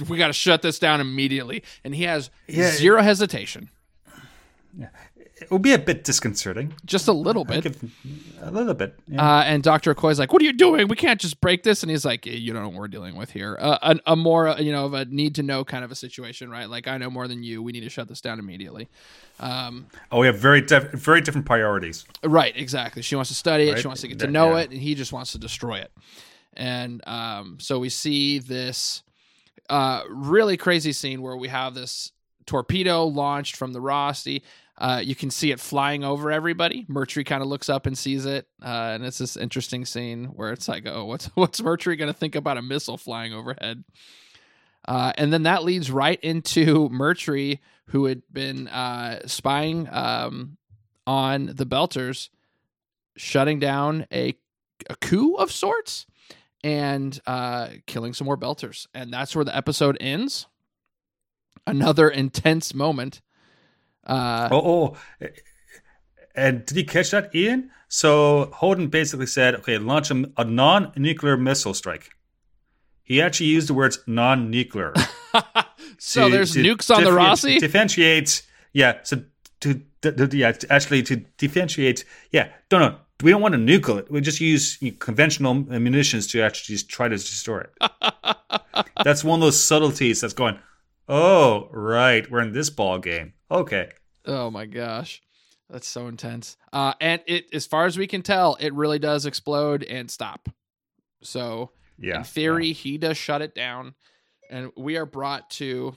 we 0.08 0.16
got 0.16 0.28
to 0.28 0.32
shut 0.32 0.62
this 0.62 0.78
down 0.78 1.00
immediately. 1.00 1.64
And 1.82 1.92
he 1.92 2.04
has 2.04 2.30
Yeah. 2.46 2.70
zero 2.70 3.02
hesitation, 3.02 3.68
It 5.42 5.50
would 5.50 5.62
be 5.62 5.72
a 5.72 5.78
bit 5.78 6.04
disconcerting. 6.04 6.74
just 6.84 7.08
a 7.08 7.12
little 7.12 7.44
bit. 7.44 7.64
a 8.40 8.50
little 8.50 8.74
bit. 8.74 8.98
Yeah. 9.08 9.38
Uh, 9.38 9.42
and 9.42 9.62
Dr. 9.62 9.94
Okoye's 9.94 10.18
like, 10.18 10.32
what 10.32 10.42
are 10.42 10.44
you 10.44 10.52
doing? 10.52 10.88
We 10.88 10.96
can't 10.96 11.20
just 11.20 11.40
break 11.40 11.62
this. 11.62 11.82
And 11.82 11.90
he's 11.90 12.04
like, 12.04 12.26
you 12.26 12.52
don't 12.52 12.62
know 12.62 12.68
what 12.68 12.78
we're 12.78 12.88
dealing 12.88 13.16
with 13.16 13.30
here. 13.30 13.56
Uh, 13.60 13.78
a, 13.82 14.12
a 14.12 14.16
more, 14.16 14.48
uh, 14.48 14.58
you 14.58 14.72
know, 14.72 14.86
of 14.86 14.94
a 14.94 15.04
need 15.04 15.34
to 15.36 15.42
know 15.42 15.64
kind 15.64 15.84
of 15.84 15.90
a 15.90 15.94
situation, 15.94 16.50
right? 16.50 16.68
Like, 16.68 16.88
I 16.88 16.98
know 16.98 17.10
more 17.10 17.28
than 17.28 17.42
you. 17.42 17.62
We 17.62 17.72
need 17.72 17.80
to 17.80 17.90
shut 17.90 18.08
this 18.08 18.20
down 18.20 18.38
immediately. 18.38 18.88
Um, 19.40 19.86
oh, 20.10 20.20
we 20.20 20.26
have 20.26 20.38
very 20.38 20.60
diff- 20.60 20.92
very 20.92 21.20
different 21.20 21.46
priorities. 21.46 22.04
Right, 22.22 22.56
exactly. 22.56 23.02
She 23.02 23.16
wants 23.16 23.30
to 23.30 23.36
study 23.36 23.68
it. 23.68 23.72
Right. 23.72 23.80
She 23.80 23.86
wants 23.86 24.02
to 24.02 24.08
get 24.08 24.20
to 24.20 24.26
know 24.26 24.52
yeah. 24.52 24.62
it, 24.62 24.70
and 24.70 24.80
he 24.80 24.94
just 24.94 25.12
wants 25.12 25.32
to 25.32 25.38
destroy 25.38 25.78
it. 25.78 25.90
And 26.54 27.02
um, 27.06 27.58
so 27.60 27.78
we 27.78 27.88
see 27.88 28.38
this 28.38 29.02
uh, 29.68 30.02
really 30.08 30.56
crazy 30.56 30.92
scene 30.92 31.22
where 31.22 31.36
we 31.36 31.48
have 31.48 31.74
this 31.74 32.12
torpedo 32.46 33.04
launched 33.04 33.56
from 33.56 33.72
the 33.72 33.80
Roci. 33.80 34.42
Uh, 34.78 35.00
you 35.04 35.14
can 35.14 35.30
see 35.30 35.50
it 35.50 35.60
flying 35.60 36.02
over 36.02 36.30
everybody. 36.30 36.86
Murtry 36.88 37.24
kind 37.24 37.42
of 37.42 37.48
looks 37.48 37.68
up 37.68 37.86
and 37.86 37.96
sees 37.96 38.24
it, 38.24 38.46
uh, 38.62 38.92
and 38.94 39.04
it's 39.04 39.18
this 39.18 39.36
interesting 39.36 39.84
scene 39.84 40.26
where 40.26 40.52
it's 40.52 40.68
like, 40.68 40.86
"Oh, 40.86 41.04
what's 41.04 41.26
what's 41.34 41.60
Murtry 41.60 41.96
going 41.96 42.12
to 42.12 42.18
think 42.18 42.34
about 42.34 42.56
a 42.56 42.62
missile 42.62 42.96
flying 42.96 43.32
overhead?" 43.32 43.84
Uh, 44.86 45.12
and 45.16 45.32
then 45.32 45.44
that 45.44 45.62
leads 45.62 45.90
right 45.90 46.18
into 46.20 46.88
Murtry, 46.92 47.60
who 47.86 48.06
had 48.06 48.22
been 48.32 48.68
uh, 48.68 49.26
spying 49.26 49.88
um, 49.90 50.56
on 51.06 51.46
the 51.46 51.66
Belters, 51.66 52.30
shutting 53.16 53.58
down 53.58 54.06
a, 54.12 54.34
a 54.88 54.96
coup 54.96 55.34
of 55.34 55.52
sorts 55.52 56.06
and 56.64 57.20
uh, 57.26 57.68
killing 57.86 58.14
some 58.14 58.24
more 58.24 58.36
Belters. 58.36 58.86
And 58.94 59.12
that's 59.12 59.34
where 59.34 59.44
the 59.44 59.56
episode 59.56 59.96
ends. 60.00 60.46
Another 61.66 62.08
intense 62.08 62.74
moment. 62.74 63.20
Uh, 64.06 64.48
oh, 64.50 64.96
oh, 65.22 65.28
and 66.34 66.64
did 66.66 66.76
he 66.76 66.84
catch 66.84 67.10
that, 67.10 67.34
Ian? 67.34 67.70
So 67.88 68.50
Holden 68.54 68.88
basically 68.88 69.26
said, 69.26 69.54
okay, 69.56 69.78
launch 69.78 70.10
a, 70.10 70.24
a 70.36 70.44
non 70.44 70.92
nuclear 70.96 71.36
missile 71.36 71.74
strike. 71.74 72.10
He 73.02 73.20
actually 73.20 73.46
used 73.46 73.68
the 73.68 73.74
words 73.74 73.98
non 74.06 74.50
nuclear. 74.50 74.94
so 75.98 76.28
to, 76.28 76.32
there's 76.32 76.52
to 76.52 76.62
nukes 76.62 76.94
on 76.94 77.04
the 77.04 77.10
Roci? 77.10 77.58
Differentiate, 77.58 78.42
yeah. 78.72 79.00
So 79.02 79.22
to, 79.60 79.82
to, 80.02 80.28
yeah, 80.32 80.52
to 80.52 80.72
actually 80.72 81.02
to 81.02 81.16
differentiate, 81.36 82.04
yeah, 82.30 82.48
don't 82.68 82.80
know. 82.80 82.98
We 83.22 83.30
don't 83.30 83.42
want 83.42 83.52
to 83.52 83.58
nuke 83.58 83.98
it. 83.98 84.10
We 84.10 84.20
just 84.20 84.40
use 84.40 84.78
conventional 84.98 85.54
munitions 85.54 86.26
to 86.28 86.42
actually 86.42 86.74
just 86.74 86.88
try 86.88 87.06
to 87.08 87.16
destroy 87.16 87.60
it. 87.60 87.92
that's 89.04 89.22
one 89.22 89.38
of 89.38 89.42
those 89.42 89.62
subtleties 89.62 90.22
that's 90.22 90.32
going, 90.34 90.58
oh, 91.08 91.68
right, 91.72 92.30
we're 92.30 92.40
in 92.40 92.52
this 92.52 92.70
ball 92.70 92.98
game. 92.98 93.34
Okay. 93.50 93.90
Oh 94.24 94.50
my 94.50 94.66
gosh. 94.66 95.20
That's 95.72 95.88
so 95.88 96.06
intense. 96.06 96.58
Uh, 96.72 96.92
and 97.00 97.22
it, 97.26 97.46
as 97.54 97.66
far 97.66 97.86
as 97.86 97.96
we 97.96 98.06
can 98.06 98.20
tell, 98.20 98.56
it 98.60 98.74
really 98.74 98.98
does 98.98 99.24
explode 99.24 99.82
and 99.82 100.10
stop. 100.10 100.50
So, 101.22 101.70
yeah, 101.98 102.18
in 102.18 102.24
theory, 102.24 102.68
yeah. 102.68 102.74
he 102.74 102.98
does 102.98 103.16
shut 103.16 103.40
it 103.40 103.54
down, 103.54 103.94
and 104.50 104.70
we 104.76 104.96
are 104.96 105.06
brought 105.06 105.48
to 105.50 105.96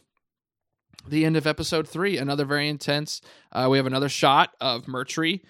the 1.07 1.25
end 1.25 1.35
of 1.35 1.45
episode 1.45 1.89
three. 1.89 2.17
Another 2.17 2.45
very 2.45 2.69
intense. 2.69 3.19
Uh, 3.51 3.67
we 3.69 3.77
have 3.77 3.85
another 3.85 4.07
shot 4.07 4.51
of 4.61 4.85
Murtry, 4.85 5.41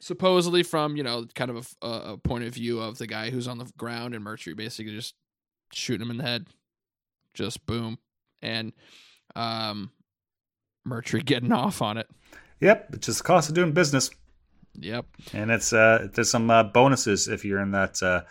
supposedly 0.00 0.62
from 0.62 0.96
you 0.96 1.02
know 1.02 1.26
kind 1.34 1.50
of 1.50 1.74
a, 1.82 1.86
a, 1.88 2.16
point 2.18 2.44
of 2.44 2.54
view 2.54 2.78
of 2.78 2.98
the 2.98 3.06
guy 3.08 3.30
who's 3.30 3.48
on 3.48 3.58
the 3.58 3.70
ground, 3.76 4.14
and 4.14 4.24
Murtry 4.24 4.54
basically 4.54 4.94
just 4.94 5.14
shooting 5.72 6.06
him 6.06 6.10
in 6.12 6.18
the 6.18 6.24
head, 6.24 6.46
just 7.34 7.66
boom, 7.66 7.98
and 8.42 8.72
um, 9.36 9.90
Murtry 10.86 11.20
getting 11.24 11.52
off 11.52 11.82
on 11.82 11.96
it. 11.96 12.08
Yep, 12.60 12.90
it's 12.94 13.06
just 13.06 13.18
the 13.18 13.24
cost 13.24 13.48
of 13.48 13.54
doing 13.54 13.72
business. 13.72 14.10
Yep, 14.74 15.04
and 15.34 15.50
it's 15.50 15.72
uh, 15.72 16.08
there's 16.14 16.30
some 16.30 16.50
uh, 16.50 16.62
bonuses 16.62 17.28
if 17.28 17.44
you're 17.44 17.60
in 17.60 17.72
that 17.72 18.02
uh, 18.02 18.22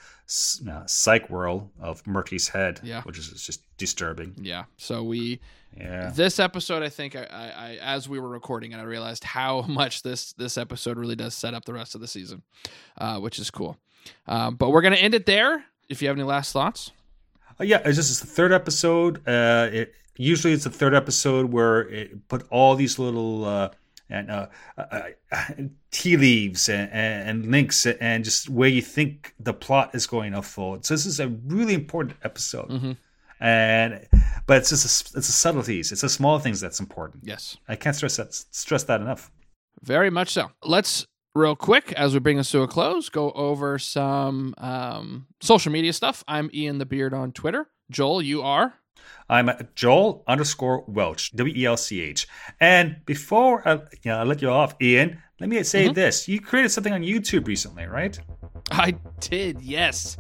uh, 0.69 0.85
psych 0.87 1.29
world 1.29 1.69
of 1.79 2.05
Murtry's 2.07 2.47
head, 2.47 2.79
yeah, 2.83 3.03
which 3.03 3.19
is 3.19 3.29
just 3.45 3.61
disturbing. 3.77 4.33
Yeah, 4.41 4.63
so 4.77 5.03
we, 5.03 5.39
yeah, 5.77 6.09
this 6.09 6.39
episode, 6.39 6.81
I 6.81 6.89
think, 6.89 7.15
I, 7.15 7.25
I, 7.25 7.45
I 7.45 7.77
as 7.81 8.09
we 8.09 8.19
were 8.19 8.29
recording 8.29 8.71
it, 8.71 8.77
I 8.77 8.83
realized 8.83 9.23
how 9.23 9.61
much 9.67 10.01
this 10.01 10.33
this 10.33 10.57
episode 10.57 10.97
really 10.97 11.15
does 11.15 11.35
set 11.35 11.53
up 11.53 11.65
the 11.65 11.73
rest 11.73 11.93
of 11.93 12.01
the 12.01 12.07
season, 12.07 12.41
uh, 12.97 13.19
which 13.19 13.37
is 13.37 13.51
cool. 13.51 13.77
Um, 14.27 14.55
but 14.55 14.71
we're 14.71 14.81
gonna 14.81 14.95
end 14.95 15.13
it 15.13 15.27
there. 15.27 15.65
If 15.89 16.01
you 16.01 16.07
have 16.07 16.17
any 16.17 16.25
last 16.25 16.53
thoughts, 16.53 16.91
uh, 17.59 17.63
yeah, 17.63 17.81
it's 17.85 17.97
just 17.97 18.21
the 18.21 18.27
third 18.27 18.51
episode. 18.51 19.27
Uh, 19.27 19.69
it 19.71 19.93
usually 20.21 20.53
it's 20.53 20.63
the 20.63 20.69
third 20.69 20.93
episode 20.93 21.51
where 21.51 21.81
it 21.89 22.27
put 22.27 22.45
all 22.49 22.75
these 22.75 22.99
little 22.99 23.45
uh, 23.45 23.69
and 24.09 24.29
uh, 24.29 24.47
uh, 24.77 25.01
uh, 25.31 25.43
tea 25.91 26.17
leaves 26.17 26.69
and, 26.69 26.91
and, 26.91 27.51
links 27.51 27.85
and 27.85 28.23
just 28.23 28.49
where 28.49 28.69
you 28.69 28.81
think 28.81 29.33
the 29.39 29.53
plot 29.53 29.91
is 29.93 30.05
going 30.05 30.31
to 30.31 30.37
unfold. 30.37 30.85
So 30.85 30.93
this 30.93 31.05
is 31.05 31.19
a 31.19 31.29
really 31.29 31.73
important 31.73 32.17
episode. 32.23 32.69
Mm-hmm. 32.69 32.91
And 33.39 34.07
but 34.45 34.57
it's 34.57 34.69
just 34.69 34.85
a, 34.85 35.17
it's 35.17 35.27
the 35.27 35.33
subtleties, 35.33 35.91
it's 35.91 36.01
the 36.01 36.09
small 36.09 36.37
things 36.37 36.61
that's 36.61 36.79
important. 36.79 37.23
Yes, 37.23 37.57
I 37.67 37.75
can't 37.75 37.95
stress 37.95 38.17
that 38.17 38.35
stress 38.35 38.83
that 38.83 39.01
enough. 39.01 39.31
Very 39.81 40.11
much 40.11 40.29
so. 40.29 40.51
Let's 40.63 41.07
real 41.33 41.55
quick 41.55 41.91
as 41.93 42.13
we 42.13 42.19
bring 42.19 42.37
us 42.37 42.51
to 42.51 42.61
a 42.61 42.67
close 42.67 43.09
go 43.09 43.31
over 43.31 43.79
some 43.79 44.53
um, 44.59 45.25
social 45.41 45.71
media 45.71 45.91
stuff. 45.91 46.23
I'm 46.27 46.51
Ian 46.53 46.77
the 46.77 46.85
Beard 46.85 47.15
on 47.15 47.31
Twitter. 47.31 47.67
Joel, 47.89 48.21
you 48.21 48.43
are. 48.43 48.75
I'm 49.29 49.49
Joel 49.75 50.23
underscore 50.27 50.83
Welch, 50.87 51.31
W 51.35 51.53
E 51.55 51.65
L 51.65 51.77
C 51.77 52.01
H. 52.01 52.27
And 52.59 52.97
before 53.05 53.67
I, 53.67 53.73
you 53.73 53.79
know, 54.05 54.19
I 54.19 54.23
let 54.23 54.41
you 54.41 54.49
off, 54.49 54.75
Ian, 54.81 55.21
let 55.39 55.49
me 55.49 55.63
say 55.63 55.85
mm-hmm. 55.85 55.93
this. 55.93 56.27
You 56.27 56.39
created 56.39 56.69
something 56.69 56.93
on 56.93 57.01
YouTube 57.01 57.47
recently, 57.47 57.85
right? 57.85 58.19
I 58.69 58.95
did, 59.19 59.61
yes. 59.61 60.17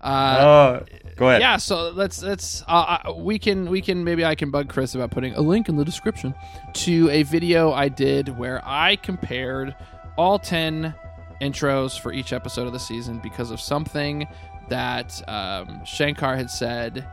Uh, 0.00 0.36
oh, 0.40 0.86
go 1.16 1.28
ahead. 1.28 1.40
Yeah, 1.40 1.56
so 1.56 1.90
let's 1.90 2.22
let's 2.22 2.62
uh, 2.68 2.98
uh, 3.04 3.14
we 3.14 3.38
can 3.38 3.68
we 3.70 3.80
can 3.80 4.04
maybe 4.04 4.24
I 4.24 4.34
can 4.34 4.50
bug 4.50 4.68
Chris 4.68 4.94
about 4.94 5.10
putting 5.10 5.34
a 5.34 5.40
link 5.40 5.68
in 5.68 5.76
the 5.76 5.84
description 5.84 6.34
to 6.74 7.08
a 7.10 7.22
video 7.24 7.72
I 7.72 7.88
did 7.88 8.36
where 8.38 8.62
I 8.64 8.96
compared 8.96 9.74
all 10.16 10.38
ten 10.38 10.94
intros 11.40 11.98
for 11.98 12.12
each 12.12 12.32
episode 12.32 12.66
of 12.66 12.72
the 12.72 12.78
season 12.78 13.18
because 13.22 13.50
of 13.50 13.60
something 13.60 14.26
that 14.68 15.22
um, 15.28 15.84
Shankar 15.84 16.36
had 16.36 16.50
said 16.50 17.06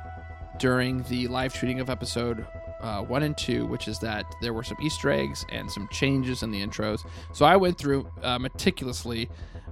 during 0.59 1.03
the 1.03 1.27
live 1.27 1.53
tweeting 1.53 1.81
of 1.81 1.89
episode 1.89 2.45
uh, 2.81 3.01
one 3.01 3.23
and 3.23 3.37
two, 3.37 3.65
which 3.65 3.87
is 3.87 3.99
that 3.99 4.25
there 4.41 4.53
were 4.53 4.63
some 4.63 4.77
Easter 4.81 5.09
eggs 5.09 5.45
and 5.49 5.71
some 5.71 5.87
changes 5.89 6.43
in 6.43 6.51
the 6.51 6.61
intros. 6.61 6.99
So 7.31 7.45
I 7.45 7.55
went 7.55 7.77
through 7.77 8.07
uh, 8.21 8.37
meticulously 8.37 9.29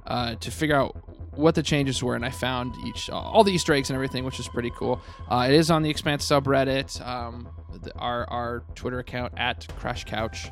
uh, 0.08 0.36
to 0.36 0.50
figure 0.50 0.76
out 0.76 0.96
what 1.36 1.56
the 1.56 1.64
changes 1.64 2.02
were, 2.02 2.16
and 2.16 2.26
I 2.26 2.30
found 2.30 2.74
each 2.86 3.10
all 3.10 3.44
the 3.44 3.52
Easter 3.52 3.74
eggs 3.74 3.90
and 3.90 3.96
everything, 3.96 4.24
which 4.24 4.40
is 4.40 4.48
pretty 4.48 4.72
cool. 4.72 5.02
Uh, 5.30 5.46
it 5.50 5.54
is 5.54 5.70
on 5.70 5.84
the 5.84 5.90
Expanse 5.90 6.26
subreddit. 6.26 7.06
Um, 7.06 7.50
the, 7.84 7.94
our 7.98 8.30
our 8.30 8.64
Twitter 8.76 9.00
account 9.00 9.34
at 9.38 9.68
Crash 9.78 10.06
Couch 10.06 10.50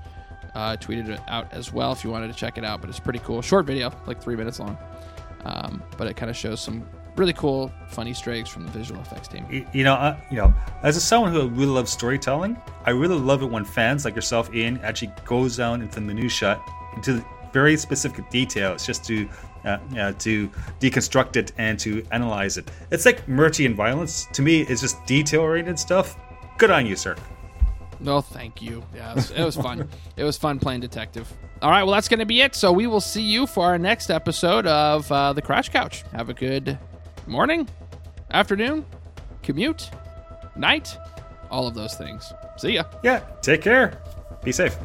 uh, 0.54 0.76
tweeted 0.78 1.10
it 1.10 1.20
out 1.28 1.52
as 1.54 1.72
well 1.74 1.92
if 1.92 2.04
you 2.04 2.10
wanted 2.10 2.28
to 2.28 2.34
check 2.34 2.58
it 2.58 2.66
out. 2.66 2.82
But 2.82 2.90
it's 2.90 3.00
pretty 3.00 3.20
cool, 3.20 3.42
short 3.42 3.66
video, 3.66 3.92
like 4.06 4.22
three 4.22 4.36
minutes 4.36 4.60
long. 4.60 4.78
Um, 5.46 5.82
but 5.98 6.08
it 6.08 6.18
kind 6.18 6.30
of 6.30 6.36
shows 6.36 6.62
some 6.62 6.88
really 7.16 7.34
cool, 7.34 7.72
funny 7.90 8.14
eggs 8.28 8.50
from 8.50 8.66
the 8.66 8.72
visual 8.72 9.00
effects 9.02 9.28
team. 9.28 9.66
You 9.74 9.84
know, 9.84 9.94
uh, 9.94 10.18
you 10.32 10.38
know, 10.38 10.54
as 10.84 10.98
a 10.98 11.02
someone 11.02 11.32
who 11.32 11.48
really 11.50 11.72
loves 11.72 11.92
storytelling, 11.92 12.58
I 12.86 12.92
really 12.92 13.18
love 13.18 13.42
it 13.42 13.48
when 13.48 13.66
fans 13.66 14.06
like 14.06 14.16
yourself, 14.16 14.54
Ian, 14.54 14.80
actually 14.84 15.12
goes 15.26 15.58
down 15.58 15.82
into 15.82 15.96
the 15.96 16.02
minutia, 16.02 16.62
into 16.96 17.24
very 17.52 17.78
specific 17.78 18.30
details, 18.30 18.86
just 18.86 19.04
to 19.06 19.28
uh, 19.66 19.78
uh, 19.98 20.14
to 20.14 20.50
deconstruct 20.80 21.36
it 21.36 21.52
and 21.58 21.78
to 21.80 22.06
analyze 22.12 22.58
it. 22.58 22.70
It's 22.92 23.06
like 23.06 23.26
Murtry 23.28 23.66
and 23.66 23.76
Violence. 23.76 24.28
To 24.34 24.42
me, 24.42 24.62
it's 24.62 24.82
just 24.82 25.06
detail 25.06 25.42
oriented 25.42 25.78
stuff. 25.78 26.18
Good 26.58 26.72
on 26.72 26.86
you, 26.86 26.96
sir. 26.96 27.16
No, 28.00 28.22
thank 28.22 28.62
you. 28.62 28.84
Yeah, 28.96 29.12
it 29.12 29.16
was, 29.16 29.32
it 29.32 29.44
was 29.44 29.56
fun. 29.58 29.90
it 30.16 30.24
was 30.24 30.38
fun 30.38 30.60
playing 30.60 30.80
detective. 30.80 31.32
All 31.62 31.70
right, 31.70 31.84
well, 31.84 31.94
that's 31.94 32.08
going 32.08 32.22
to 32.22 32.26
be 32.26 32.42
it. 32.42 32.56
So 32.56 32.72
we 32.72 32.88
will 32.88 33.02
see 33.02 33.22
you 33.22 33.46
for 33.46 33.66
our 33.66 33.78
next 33.78 34.10
episode 34.10 34.66
of 34.66 35.12
uh, 35.12 35.34
the 35.34 35.42
Crash 35.42 35.70
Couch. 35.70 36.04
Have 36.14 36.30
a 36.30 36.34
good 36.34 36.80
morning, 37.30 37.70
afternoon, 38.32 38.86
commute, 39.44 39.92
night, 40.56 40.98
all 41.52 41.68
of 41.68 41.76
those 41.76 41.94
things. 41.94 42.34
See 42.58 42.72
ya. 42.72 42.84
Yeah, 43.04 43.20
take 43.42 43.62
care. 43.62 44.02
Be 44.44 44.52
safe. 44.52 44.76